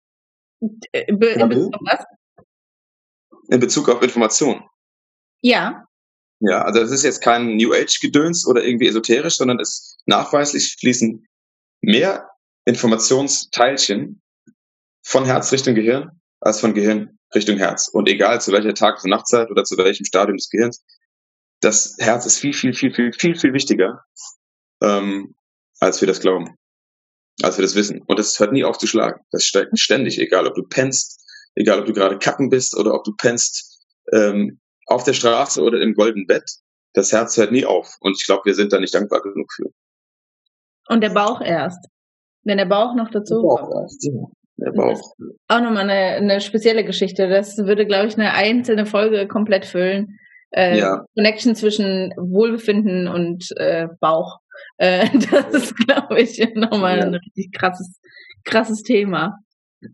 [0.60, 2.06] In, Be in Bezug auf was?
[3.50, 4.64] In Bezug auf Information.
[5.42, 5.86] Ja.
[6.40, 11.28] Ja, also das ist jetzt kein New Age-Gedöns oder irgendwie esoterisch, sondern es nachweislich fließen
[11.82, 12.30] mehr
[12.66, 14.22] Informationsteilchen
[15.04, 17.88] von Herz Richtung Gehirn als von Gehirn Richtung Herz.
[17.88, 20.84] Und egal zu welcher Tag- und Nachtzeit oder zu welchem Stadium des Gehirns,
[21.62, 24.04] das Herz ist viel, viel, viel, viel, viel, viel wichtiger,
[24.82, 25.36] ähm,
[25.80, 26.56] als wir das glauben,
[27.42, 28.02] als wir das wissen.
[28.06, 29.22] Und es hört nie auf zu schlagen.
[29.32, 31.22] Das steigt ständig, egal ob du pennst,
[31.56, 35.82] egal ob du gerade kacken bist oder ob du pennst ähm, auf der Straße oder
[35.82, 36.44] im goldenen Bett.
[36.94, 37.96] Das Herz hört nie auf.
[38.02, 39.70] Und ich glaube, wir sind da nicht dankbar genug für.
[40.90, 41.88] Und der Bauch erst.
[42.44, 43.74] Wenn der Bauch noch dazu kommt.
[43.74, 44.12] Erst, ja.
[44.58, 45.00] Der Bauch.
[45.48, 47.30] Auch nochmal eine, eine spezielle Geschichte.
[47.30, 50.20] Das würde, glaube ich, eine einzelne Folge komplett füllen.
[50.52, 51.06] Äh, ja.
[51.16, 54.40] Connection zwischen Wohlbefinden und äh, Bauch.
[54.78, 57.06] Äh, das ist, glaube ich, nochmal ja.
[57.06, 58.00] ein richtig krasses,
[58.44, 59.38] krasses Thema.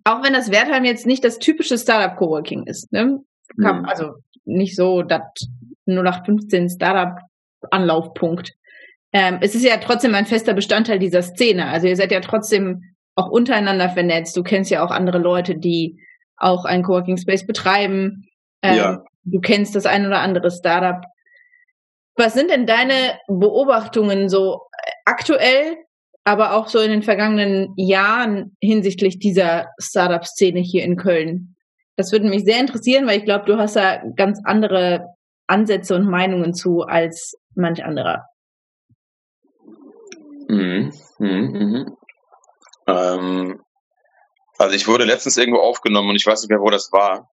[0.04, 3.20] Auch wenn das Wertheim jetzt nicht das typische Startup Coworking ist, ne?
[3.62, 3.86] Kam, mhm.
[3.86, 5.22] Also nicht so das
[5.86, 7.20] 0815 Startup
[7.72, 8.54] Anlaufpunkt.
[9.14, 11.68] Ähm, es ist ja trotzdem ein fester Bestandteil dieser Szene.
[11.68, 12.84] Also ihr seid ja trotzdem
[13.16, 14.36] auch untereinander vernetzt.
[14.38, 16.00] Du kennst ja auch andere Leute, die
[16.36, 18.28] auch einen Coworking Space betreiben.
[18.62, 19.04] Ähm, ja.
[19.24, 21.04] Du kennst das ein oder andere Startup.
[22.18, 24.62] Was sind denn deine Beobachtungen so
[25.06, 25.78] aktuell,
[26.24, 31.56] aber auch so in den vergangenen Jahren hinsichtlich dieser Startup-Szene hier in Köln?
[31.96, 35.06] Das würde mich sehr interessieren, weil ich glaube, du hast da ganz andere
[35.46, 38.26] Ansätze und Meinungen zu als manch anderer.
[40.48, 40.92] Mhm.
[41.20, 41.28] Mhm.
[41.28, 41.98] Mhm.
[42.88, 43.62] Ähm,
[44.58, 47.30] also ich wurde letztens irgendwo aufgenommen und ich weiß nicht mehr, wo das war.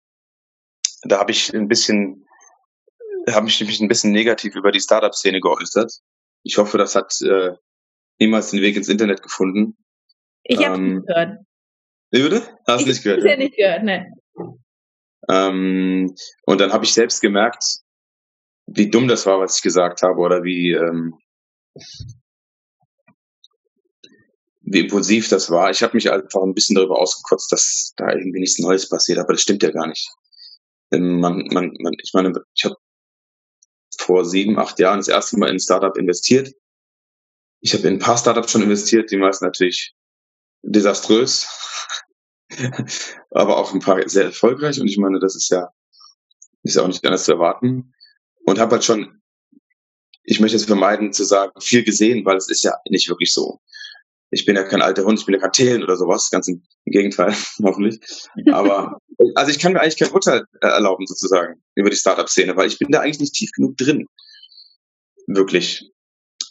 [1.02, 2.26] Da habe ich ein bisschen,
[3.28, 5.92] habe ich mich ein bisschen negativ über die Startup-Szene geäußert.
[6.42, 7.52] Ich hoffe, das hat äh,
[8.18, 9.76] niemals den Weg ins Internet gefunden.
[10.44, 11.38] Ich habe ähm, nicht gehört.
[12.12, 12.58] Wie bitte?
[12.66, 13.24] Hast du nicht gehört?
[13.24, 14.12] Ich habe nicht gehört, ne.
[15.28, 17.64] Ähm, und dann habe ich selbst gemerkt,
[18.66, 21.14] wie dumm das war, was ich gesagt habe, oder wie, ähm,
[24.62, 25.70] wie impulsiv das war.
[25.70, 29.34] Ich habe mich einfach ein bisschen darüber ausgekotzt, dass da irgendwie nichts Neues passiert, aber
[29.34, 30.08] das stimmt ja gar nicht.
[30.90, 32.76] Man, man, man, ich meine, ich habe
[34.10, 36.52] vor sieben, acht Jahren das erste Mal in ein Startup investiert.
[37.60, 39.94] Ich habe in ein paar Startups schon investiert, die meisten natürlich
[40.62, 41.46] desaströs,
[43.30, 44.80] aber auch ein paar sehr erfolgreich.
[44.80, 45.68] Und ich meine, das ist ja,
[46.64, 47.94] ist ja auch nicht anders zu erwarten.
[48.46, 49.22] Und habe halt schon,
[50.24, 53.60] ich möchte es vermeiden zu sagen, viel gesehen, weil es ist ja nicht wirklich so
[54.30, 56.62] ich bin ja kein alter Hund, ich bin ja kein Thelen oder sowas, ganz im
[56.86, 58.00] Gegenteil, hoffentlich.
[58.52, 58.98] Aber
[59.34, 62.78] also ich kann mir eigentlich kein Urteil äh, erlauben, sozusagen, über die Startup-Szene, weil ich
[62.78, 64.06] bin da eigentlich nicht tief genug drin.
[65.26, 65.90] Wirklich.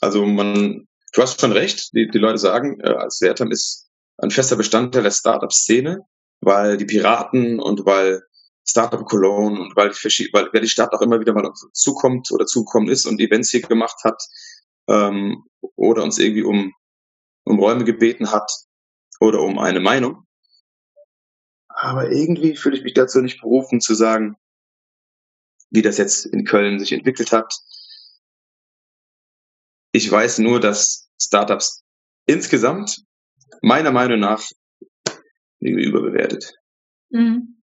[0.02, 4.32] Also man, du hast schon recht, die, die Leute sagen, äh, als Wertham ist ein
[4.32, 6.02] fester Bestandteil der Startup-Szene,
[6.42, 8.22] weil die Piraten und weil
[8.68, 12.90] Startup Cologne und weil, weil, weil die Stadt auch immer wieder mal zukommt oder zukommen
[12.90, 14.22] ist und Events hier gemacht hat,
[14.90, 15.44] ähm,
[15.76, 16.74] oder uns irgendwie um,
[17.50, 18.52] um Räume gebeten hat
[19.20, 20.28] oder um eine Meinung.
[21.68, 24.36] Aber irgendwie fühle ich mich dazu nicht berufen zu sagen,
[25.72, 27.52] wie das jetzt in Köln sich entwickelt hat.
[29.92, 31.84] Ich weiß nur, dass Startups
[32.28, 33.04] insgesamt
[33.64, 34.44] meiner Meinung nach
[35.60, 36.54] überbewertet.
[37.10, 37.64] Mhm.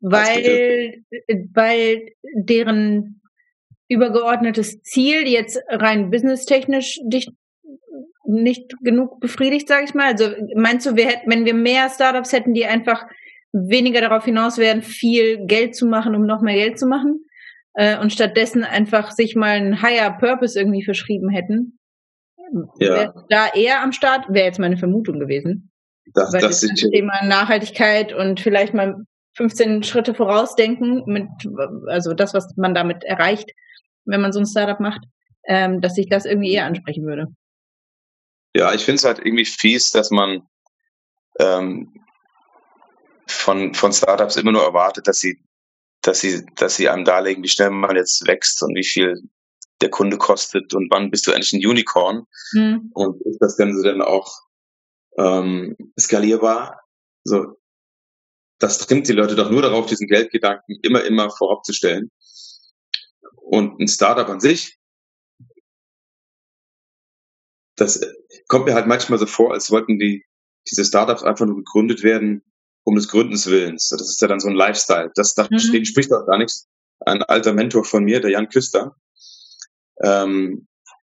[0.00, 1.04] Weil,
[1.52, 3.20] weil deren
[3.88, 7.28] übergeordnetes Ziel jetzt rein businesstechnisch dich
[8.30, 10.12] nicht genug befriedigt, sage ich mal?
[10.12, 13.04] Also meinst du, wir hätten, wenn wir mehr Startups hätten, die einfach
[13.52, 17.24] weniger darauf hinaus wären, viel Geld zu machen, um noch mehr Geld zu machen,
[17.74, 21.78] äh, und stattdessen einfach sich mal einen Higher Purpose irgendwie verschrieben hätten,
[22.78, 23.12] ja.
[23.28, 25.70] da eher am Start, wäre jetzt meine Vermutung gewesen.
[26.14, 28.96] Das, Weil das, das Thema Nachhaltigkeit und vielleicht mal
[29.36, 31.28] 15 Schritte vorausdenken mit,
[31.86, 33.50] also das, was man damit erreicht,
[34.04, 35.04] wenn man so ein Startup macht,
[35.46, 37.28] ähm, dass sich das irgendwie eher ansprechen würde.
[38.54, 40.48] Ja, ich finde es halt irgendwie fies, dass man
[41.38, 42.04] ähm,
[43.26, 45.40] von, von Startups immer nur erwartet, dass sie,
[46.02, 49.22] dass sie, dass sie einem darlegen, wie schnell man jetzt wächst und wie viel
[49.80, 52.90] der Kunde kostet und wann bist du eigentlich ein Unicorn mhm.
[52.92, 54.40] und ist das Ganze dann auch
[55.16, 56.80] ähm, skalierbar?
[57.24, 57.56] So,
[58.58, 62.10] das trimmt die Leute doch nur darauf, diesen Geldgedanken immer, immer vorab zu stellen.
[63.36, 64.78] Und ein Startup an sich,
[67.76, 68.00] das
[68.50, 70.24] kommt mir halt manchmal so vor, als wollten die,
[70.70, 72.42] diese Startups einfach nur gegründet werden,
[72.84, 73.88] um des Gründens Willens.
[73.88, 75.10] Das ist ja dann so ein Lifestyle.
[75.14, 75.84] Das, das mhm.
[75.84, 76.66] spricht auch gar nichts.
[77.06, 78.96] Ein alter Mentor von mir, der Jan Küster,
[80.02, 80.66] ähm,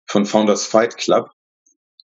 [0.06, 1.30] von Founders Fight Club,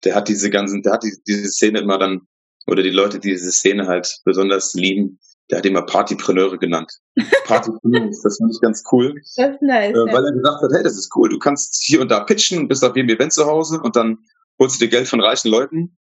[0.04, 2.22] der hat diese ganzen, der hat die, diese Szene immer dann,
[2.66, 6.92] oder die Leute, die diese Szene halt besonders lieben, der hat immer Partypreneure genannt.
[7.46, 9.14] Partypreneure, das finde ich ganz cool.
[9.36, 9.92] Das ist nice.
[9.92, 12.58] Äh, weil er gesagt hat, hey, das ist cool, du kannst hier und da pitchen
[12.58, 14.18] und bist auf jedem Event zu Hause und dann
[14.62, 15.98] holst du dir Geld von reichen Leuten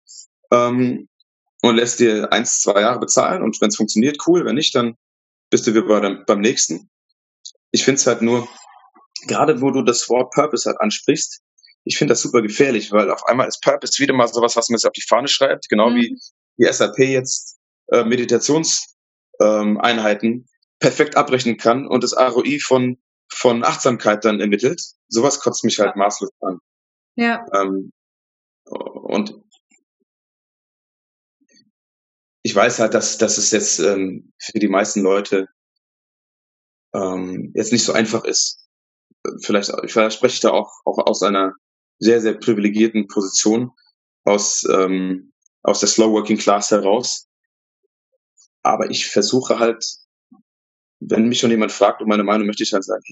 [0.52, 1.08] ähm,
[1.62, 4.96] und lässt dir eins, zwei Jahre bezahlen und wenn es funktioniert, cool, wenn nicht, dann
[5.48, 6.90] bist du wieder beim, beim nächsten.
[7.70, 8.46] Ich finde es halt nur,
[9.26, 11.40] gerade wo du das Wort Purpose halt ansprichst,
[11.84, 14.76] ich finde das super gefährlich, weil auf einmal ist Purpose wieder mal sowas, was man
[14.78, 15.96] sich auf die Fahne schreibt, genau mhm.
[15.96, 16.14] wie
[16.58, 20.44] die SAP jetzt äh, Meditationseinheiten ähm,
[20.80, 22.98] perfekt abrechnen kann und das ROI von,
[23.32, 24.82] von Achtsamkeit dann ermittelt.
[25.08, 26.58] Sowas kotzt mich halt maßlos an.
[27.16, 27.42] Ja.
[27.54, 27.92] Ähm,
[28.70, 29.34] und
[32.42, 35.48] ich weiß halt, dass, dass es jetzt ähm, für die meisten Leute
[36.94, 38.66] ähm, jetzt nicht so einfach ist,
[39.42, 41.54] vielleicht, vielleicht spreche ich da auch, auch aus einer
[41.98, 43.72] sehr, sehr privilegierten Position,
[44.24, 47.28] aus, ähm, aus der Slow Working Class heraus.
[48.62, 49.84] Aber ich versuche halt,
[51.00, 53.02] wenn mich schon jemand fragt um meine Meinung, möchte ich halt sagen,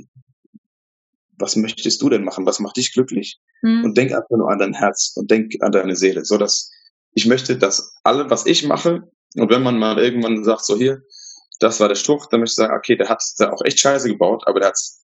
[1.38, 2.46] was möchtest du denn machen?
[2.46, 3.40] Was macht dich glücklich?
[3.62, 3.84] Mhm.
[3.84, 6.70] Und denk einfach nur an dein Herz und denk an deine Seele, so dass
[7.12, 11.02] ich möchte, dass alle, was ich mache, und wenn man mal irgendwann sagt, so hier,
[11.60, 14.08] das war der Struch, dann möchte ich sagen, okay, der hat da auch echt Scheiße
[14.08, 15.04] gebaut, aber der hat's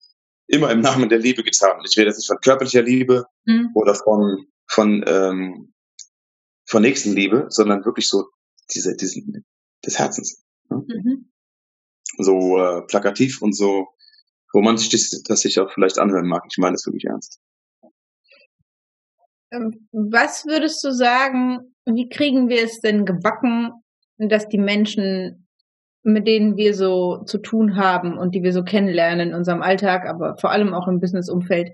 [0.47, 1.81] immer im Namen der Liebe getan.
[1.85, 3.71] Ich rede jetzt nicht von körperlicher Liebe mhm.
[3.75, 5.75] oder von, von, ähm,
[6.67, 8.29] von Nächstenliebe, sondern wirklich so
[8.73, 9.45] diese, diesen,
[9.85, 10.45] des Herzens.
[10.71, 10.85] Ne?
[10.87, 11.31] Mhm.
[12.19, 13.89] So äh, plakativ und so
[14.55, 14.89] romantisch,
[15.25, 16.45] dass ich auch vielleicht anhören mag.
[16.51, 17.39] Ich meine das wirklich ernst.
[19.53, 23.73] Ähm, was würdest du sagen, wie kriegen wir es denn gebacken,
[24.19, 25.47] dass die Menschen
[26.07, 30.07] mit denen wir so zu tun haben und die wir so kennenlernen in unserem Alltag,
[30.09, 31.73] aber vor allem auch im Businessumfeld,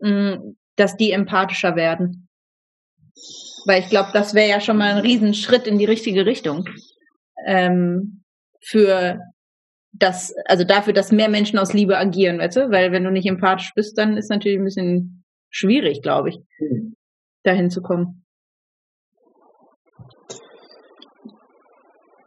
[0.00, 2.28] mm, dass die empathischer werden.
[3.66, 6.66] Weil ich glaube, das wäre ja schon mal ein Riesenschritt in die richtige Richtung.
[7.46, 8.22] Ähm,
[8.62, 9.20] für
[9.92, 12.70] das, also dafür, dass mehr Menschen aus Liebe agieren, weißt du?
[12.70, 16.94] Weil wenn du nicht empathisch bist, dann ist natürlich ein bisschen schwierig, glaube ich, mhm.
[17.42, 18.24] dahin zu kommen.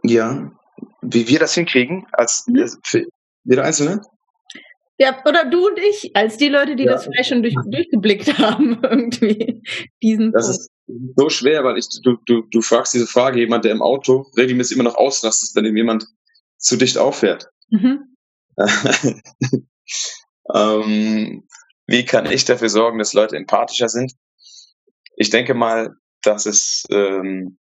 [0.03, 0.51] Ja,
[1.01, 2.67] wie wir das hinkriegen, als mhm.
[2.83, 3.05] für
[3.43, 4.01] jeder Einzelne?
[4.97, 6.91] Ja, oder du und ich, als die Leute, die ja.
[6.91, 9.63] das vielleicht schon durch, durchgeblickt haben, irgendwie.
[10.01, 10.59] Diesen das Punkt.
[10.59, 10.71] ist
[11.15, 14.77] so schwer, weil ich, du, du, du fragst diese Frage jemand, der im Auto regelmäßig
[14.77, 16.05] immer noch ausrastet, wenn ihm jemand
[16.57, 17.47] zu dicht auffährt.
[17.71, 18.15] Mhm.
[20.53, 21.47] ähm,
[21.87, 24.13] wie kann ich dafür sorgen, dass Leute empathischer sind?
[25.15, 27.57] Ich denke mal, dass es ähm,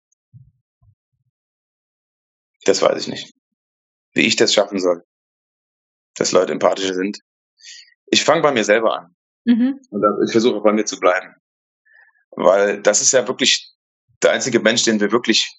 [2.65, 3.35] das weiß ich nicht.
[4.13, 5.05] Wie ich das schaffen soll,
[6.17, 7.19] dass Leute empathischer sind.
[8.07, 9.17] Ich fange bei mir selber an.
[9.45, 9.81] Mhm.
[9.91, 11.35] Und ich versuche bei mir zu bleiben.
[12.33, 13.73] Weil das ist ja wirklich
[14.23, 15.51] der einzige Mensch, den wir wirklich,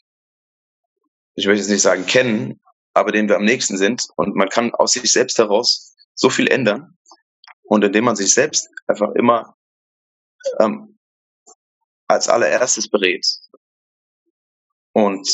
[1.36, 2.62] ich möchte jetzt nicht sagen kennen,
[2.94, 4.08] aber den wir am nächsten sind.
[4.16, 6.98] Und man kann aus sich selbst heraus so viel ändern.
[7.64, 9.56] Und indem man sich selbst einfach immer
[10.60, 10.98] ähm,
[12.08, 13.26] als allererstes berät
[14.94, 15.28] und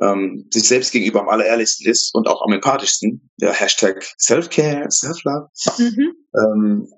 [0.00, 5.48] ähm, sich selbst gegenüber am allerehrlichsten ist und auch am empathischsten, ja, Hashtag Self-Care, Self-Love,
[5.78, 6.14] mhm.
[6.34, 6.92] ähm,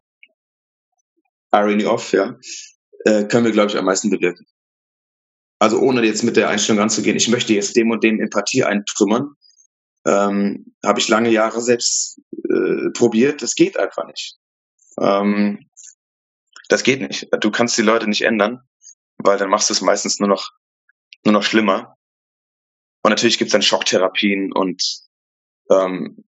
[1.52, 2.36] Irony off, ja,
[3.04, 4.46] äh, können wir, glaube ich, am meisten bewirken.
[5.60, 9.34] Also ohne jetzt mit der Einstellung ranzugehen, ich möchte jetzt dem und dem Empathie eintrümmern,
[10.06, 14.38] ähm, habe ich lange Jahre selbst äh, probiert, das geht einfach nicht.
[14.98, 15.68] Ähm,
[16.68, 17.28] das geht nicht.
[17.40, 18.60] Du kannst die Leute nicht ändern,
[19.18, 20.50] weil dann machst du es meistens nur noch,
[21.24, 21.94] nur noch schlimmer.
[23.02, 24.82] Und natürlich gibt es dann Schocktherapien und
[25.70, 26.24] ähm,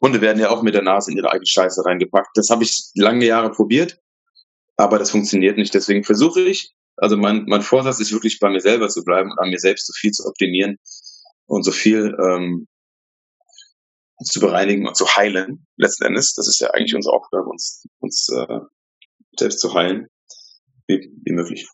[0.00, 2.36] Hunde werden ja auch mit der Nase in ihre eigene Scheiße reingepackt.
[2.36, 4.00] Das habe ich lange Jahre probiert,
[4.76, 5.74] aber das funktioniert nicht.
[5.74, 9.38] Deswegen versuche ich, also mein, mein Vorsatz ist wirklich bei mir selber zu bleiben und
[9.38, 10.78] an mir selbst so viel zu optimieren
[11.46, 12.66] und so viel ähm,
[14.24, 16.34] zu bereinigen und zu heilen, letzten Endes.
[16.34, 18.58] Das ist ja eigentlich unsere Aufgabe, uns, uns äh,
[19.38, 20.06] selbst zu heilen,
[20.86, 21.68] wie, wie möglich.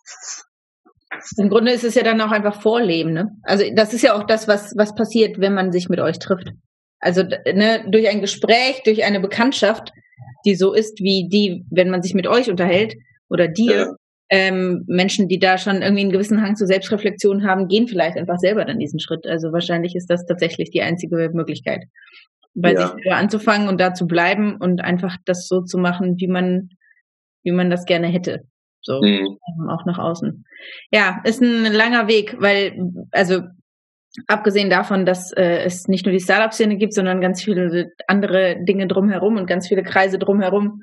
[1.36, 3.30] Im Grunde ist es ja dann auch einfach Vorleben, ne?
[3.42, 6.48] Also das ist ja auch das, was, was passiert, wenn man sich mit euch trifft.
[7.00, 9.92] Also ne, durch ein Gespräch, durch eine Bekanntschaft,
[10.44, 12.94] die so ist wie die, wenn man sich mit euch unterhält
[13.28, 13.94] oder dir, ja.
[14.30, 18.38] Ähm, Menschen, die da schon irgendwie einen gewissen Hang zur Selbstreflexion haben, gehen vielleicht einfach
[18.38, 19.26] selber dann diesen Schritt.
[19.26, 21.84] Also wahrscheinlich ist das tatsächlich die einzige Möglichkeit,
[22.54, 22.80] bei ja.
[22.80, 26.70] sich selber anzufangen und da zu bleiben und einfach das so zu machen, wie man,
[27.42, 28.42] wie man das gerne hätte.
[28.82, 29.38] So, mhm.
[29.68, 30.44] auch nach außen.
[30.92, 32.78] Ja, ist ein langer Weg, weil,
[33.10, 33.42] also
[34.26, 38.86] abgesehen davon, dass äh, es nicht nur die Startup-Szene gibt, sondern ganz viele andere Dinge
[38.86, 40.82] drumherum und ganz viele Kreise drumherum,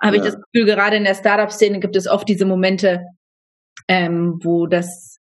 [0.00, 0.22] habe ja.
[0.22, 3.04] ich das Gefühl, gerade in der Startup-Szene gibt es oft diese Momente,
[3.88, 5.18] ähm, wo das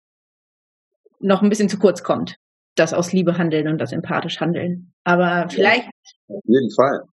[1.19, 2.37] noch ein bisschen zu kurz kommt.
[2.75, 4.93] Das aus Liebe handeln und das empathisch handeln.
[5.03, 5.83] Aber vielleicht.
[5.83, 7.03] Ja, auf jeden Fall.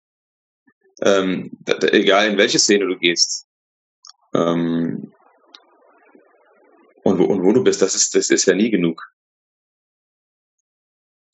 [1.03, 1.51] Ähm,
[1.93, 3.47] egal in welche Szene du gehst.
[4.35, 5.13] Ähm,
[7.03, 9.03] und, wo, und wo du bist, das ist, das ist ja nie genug.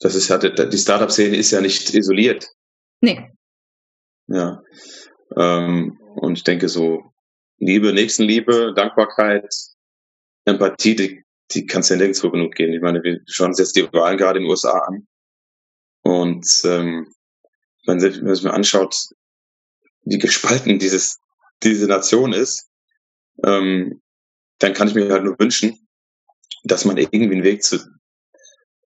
[0.01, 2.49] Das ist ja, die Startup-Szene ist ja nicht isoliert.
[3.01, 3.31] Nee.
[4.27, 4.63] Ja.
[5.37, 5.99] Ähm,
[6.33, 7.13] und ich denke so,
[7.59, 9.55] Liebe, Nächstenliebe, Dankbarkeit,
[10.47, 12.73] Empathie, die, die kann es ja nirgendwo genug geben.
[12.73, 15.07] Ich meine, wir schauen uns jetzt die Wahlen gerade in den USA an.
[16.01, 17.15] Und ähm,
[17.85, 18.97] wenn man sich anschaut,
[20.05, 21.21] wie gespalten dieses,
[21.63, 22.71] diese Nation ist,
[23.45, 24.01] ähm,
[24.59, 25.87] dann kann ich mir halt nur wünschen,
[26.65, 27.79] dass man irgendwie einen Weg zu,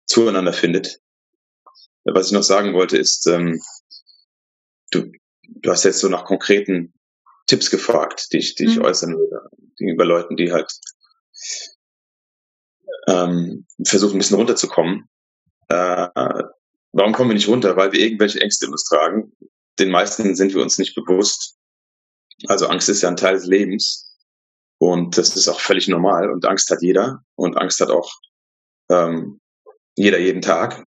[0.05, 1.01] zueinander findet.
[2.05, 3.61] Was ich noch sagen wollte, ist, ähm,
[4.91, 5.11] du,
[5.43, 6.93] du hast jetzt so nach konkreten
[7.47, 8.85] Tipps gefragt, die ich, die ich mhm.
[8.85, 10.71] äußern würde, gegenüber Leuten, die halt
[13.07, 15.07] ähm, versuchen, ein bisschen runterzukommen.
[15.67, 16.07] Äh,
[16.91, 17.75] warum kommen wir nicht runter?
[17.75, 19.31] Weil wir irgendwelche Ängste in uns tragen.
[19.79, 21.57] Den meisten sind wir uns nicht bewusst.
[22.47, 24.15] Also Angst ist ja ein Teil des Lebens.
[24.77, 26.31] Und das ist auch völlig normal.
[26.31, 27.23] Und Angst hat jeder.
[27.35, 28.11] Und Angst hat auch
[28.89, 29.39] ähm,
[29.95, 30.85] jeder jeden Tag.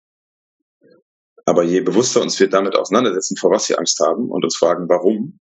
[1.45, 4.87] Aber je bewusster uns wir damit auseinandersetzen, vor was wir Angst haben und uns fragen,
[4.87, 5.39] warum,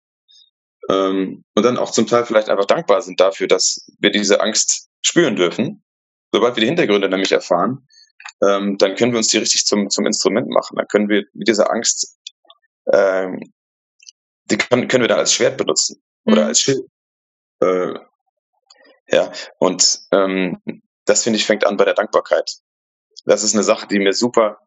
[0.89, 5.37] und dann auch zum Teil vielleicht einfach dankbar sind dafür, dass wir diese Angst spüren
[5.37, 5.83] dürfen,
[6.33, 7.87] sobald wir die Hintergründe nämlich erfahren,
[8.43, 10.77] ähm, dann können wir uns die richtig zum, zum Instrument machen.
[10.77, 12.19] Dann können wir mit dieser Angst,
[12.93, 13.53] ähm,
[14.45, 16.49] die können, können wir dann als Schwert benutzen oder mhm.
[16.49, 16.87] als Schild.
[17.61, 17.95] Äh,
[19.11, 20.61] ja, und ähm,
[21.05, 22.59] das finde ich fängt an bei der Dankbarkeit.
[23.25, 24.59] Das ist eine Sache, die mir super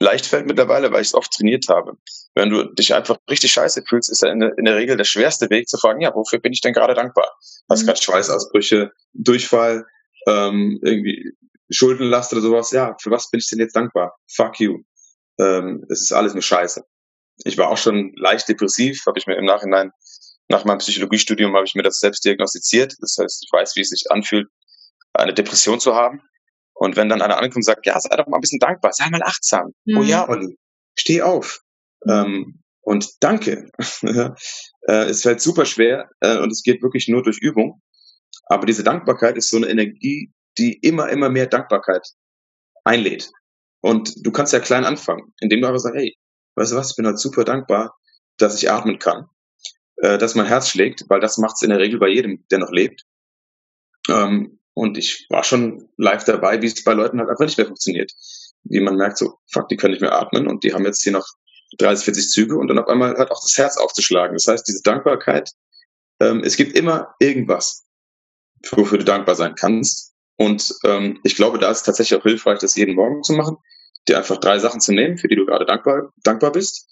[0.00, 1.96] leicht fällt mittlerweile, weil ich es oft trainiert habe.
[2.34, 5.48] Wenn du dich einfach richtig scheiße fühlst, ist ja in, in der Regel der schwerste
[5.50, 7.30] Weg zu fragen, ja, wofür bin ich denn gerade dankbar?
[7.70, 7.86] Hast mhm.
[7.86, 9.86] gerade Schweißausbrüche, Durchfall,
[10.26, 11.32] ähm, irgendwie
[11.70, 12.70] Schuldenlast oder sowas.
[12.70, 14.16] Ja, für was bin ich denn jetzt dankbar?
[14.32, 14.80] Fuck you.
[15.38, 16.84] Ähm, es ist alles nur Scheiße.
[17.44, 19.92] Ich war auch schon leicht depressiv, habe ich mir im Nachhinein
[20.48, 22.94] nach meinem Psychologiestudium habe ich mir das selbst diagnostiziert.
[23.00, 24.48] Das heißt, ich weiß, wie es sich anfühlt,
[25.14, 26.20] eine Depression zu haben.
[26.74, 29.08] Und wenn dann einer ankommt und sagt, ja, sei doch mal ein bisschen dankbar, sei
[29.10, 29.68] mal achtsam.
[29.68, 29.98] Oh mhm.
[29.98, 30.58] Oh ja, Olli,
[30.98, 31.60] steh auf.
[32.04, 32.12] Mhm.
[32.12, 33.70] Ähm, und danke.
[34.02, 37.80] äh, es fällt super schwer äh, und es geht wirklich nur durch Übung.
[38.46, 42.06] Aber diese Dankbarkeit ist so eine Energie, die immer, immer mehr Dankbarkeit
[42.84, 43.30] einlädt.
[43.80, 46.16] Und du kannst ja klein anfangen, indem du einfach sagst, hey,
[46.56, 47.96] weißt du was, ich bin halt super dankbar,
[48.36, 49.28] dass ich atmen kann
[49.96, 52.58] äh, dass mein Herz schlägt, weil das macht es in der Regel bei jedem, der
[52.58, 53.04] noch lebt.
[54.08, 57.66] Ähm, und ich war schon live dabei, wie es bei Leuten halt einfach nicht mehr
[57.66, 58.12] funktioniert.
[58.64, 61.12] Wie man merkt, so, fuck, die können nicht mehr atmen und die haben jetzt hier
[61.12, 61.26] noch
[61.78, 64.36] 30, 40 Züge und dann auf einmal halt auch das Herz aufzuschlagen.
[64.36, 65.50] Das heißt, diese Dankbarkeit,
[66.20, 67.84] ähm, es gibt immer irgendwas,
[68.70, 70.12] wofür du dankbar sein kannst.
[70.36, 73.56] Und ähm, ich glaube, da ist es tatsächlich auch hilfreich, das jeden Morgen zu machen,
[74.08, 76.88] dir einfach drei Sachen zu nehmen, für die du gerade dankbar, dankbar bist.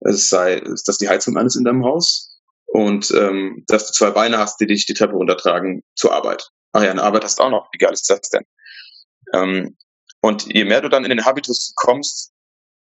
[0.00, 2.32] Es sei, dass die Heizung ist in deinem Haus,
[2.72, 6.48] und ähm, dass du zwei Beine hast, die dich die Treppe runtertragen zur Arbeit.
[6.72, 7.68] Ach ja, eine Arbeit hast du auch noch.
[7.72, 8.44] Wie geil ist das denn?
[9.34, 9.76] Ähm,
[10.20, 12.32] und je mehr du dann in den Habitus kommst,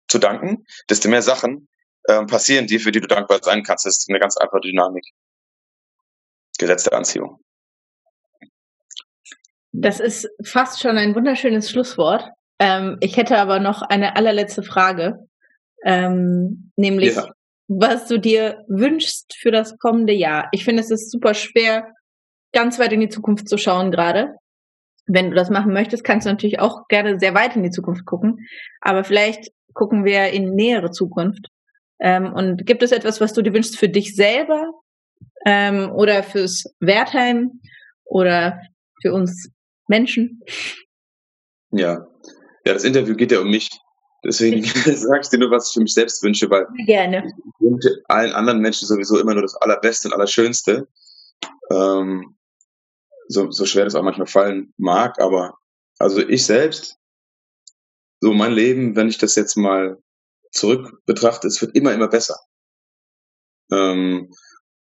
[0.07, 1.67] zu danken, desto mehr Sachen
[2.07, 3.85] ähm, passieren dir, für die du dankbar sein kannst.
[3.85, 5.05] Das ist eine ganz einfache Dynamik.
[6.57, 7.39] Gesetz der Anziehung.
[9.71, 12.31] Das ist fast schon ein wunderschönes Schlusswort.
[12.59, 15.27] Ähm, ich hätte aber noch eine allerletzte Frage,
[15.83, 17.29] ähm, nämlich ja.
[17.67, 20.47] was du dir wünschst für das kommende Jahr.
[20.51, 21.93] Ich finde, es ist super schwer,
[22.57, 24.33] ganz weit in die Zukunft zu schauen gerade.
[25.05, 28.03] Wenn du das machen möchtest, kannst du natürlich auch gerne sehr weit in die Zukunft
[28.05, 28.47] gucken.
[28.81, 31.49] Aber vielleicht gucken wir in nähere Zukunft.
[31.99, 34.71] Ähm, und gibt es etwas, was du dir wünschst für dich selber
[35.45, 37.61] ähm, oder fürs Wertheim
[38.05, 38.59] oder
[39.03, 39.51] für uns
[39.87, 40.41] Menschen?
[41.69, 42.07] Ja.
[42.65, 43.69] ja, das Interview geht ja um mich.
[44.25, 44.63] Deswegen
[44.95, 47.23] sage ich dir nur, was ich für mich selbst wünsche, weil Gerne.
[47.27, 50.87] ich wünsche allen anderen Menschen sowieso immer nur das Allerbeste und Allerschönste.
[51.71, 52.36] Ähm,
[53.27, 55.57] so, so schwer das auch manchmal fallen mag, aber
[55.99, 56.97] also ich selbst,
[58.21, 60.01] so mein Leben, wenn ich das jetzt mal
[60.51, 62.39] zurück betrachte, es wird immer, immer besser.
[63.71, 64.33] Ähm,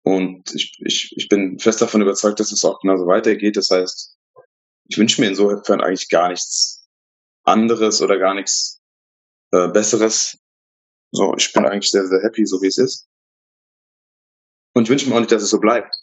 [0.04, 3.58] und ich, ich, ich bin fest davon überzeugt, dass es auch genauso weitergeht.
[3.58, 4.18] Das heißt,
[4.88, 6.88] ich wünsche mir insofern eigentlich gar nichts
[7.44, 8.82] anderes oder gar nichts
[9.52, 10.38] äh, Besseres.
[11.12, 13.08] So, ich bin eigentlich sehr, sehr happy, so wie es ist.
[14.74, 15.96] Und ich wünsche mir auch nicht, dass es so bleibt.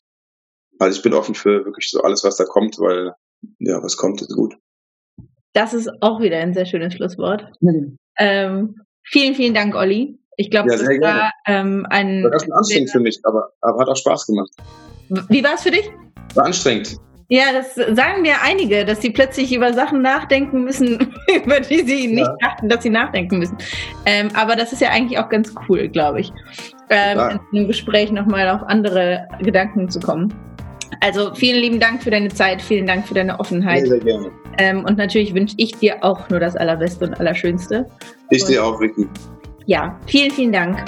[0.83, 3.15] Also ich bin offen für wirklich so alles, was da kommt, weil
[3.61, 4.57] ja, was kommt, ist gut.
[5.53, 7.47] Das ist auch wieder ein sehr schönes Schlusswort.
[7.61, 7.97] Mhm.
[8.19, 8.75] Ähm,
[9.05, 10.19] vielen, vielen Dank, Olli.
[10.37, 12.25] Ich glaube, ja, das war ähm, ein.
[12.25, 14.51] War ganz anstrengend für mich, aber, aber hat auch Spaß gemacht.
[15.29, 15.89] Wie war es für dich?
[16.35, 16.97] War anstrengend.
[17.29, 21.15] Ja, das sagen mir einige, dass sie plötzlich über Sachen nachdenken müssen,
[21.45, 22.37] über die sie nicht ja.
[22.41, 23.57] dachten, dass sie nachdenken müssen.
[24.05, 26.33] Ähm, aber das ist ja eigentlich auch ganz cool, glaube ich,
[26.91, 30.35] ähm, in einem Gespräch nochmal auf andere Gedanken zu kommen.
[31.01, 33.81] Also vielen lieben Dank für deine Zeit, vielen Dank für deine Offenheit.
[33.81, 34.31] Sehr, sehr gerne.
[34.59, 37.87] Ähm, und natürlich wünsche ich dir auch nur das Allerbeste und Allerschönste.
[38.31, 39.09] Ich dir auch, Vicky.
[39.67, 40.85] Ja, vielen, vielen Dank.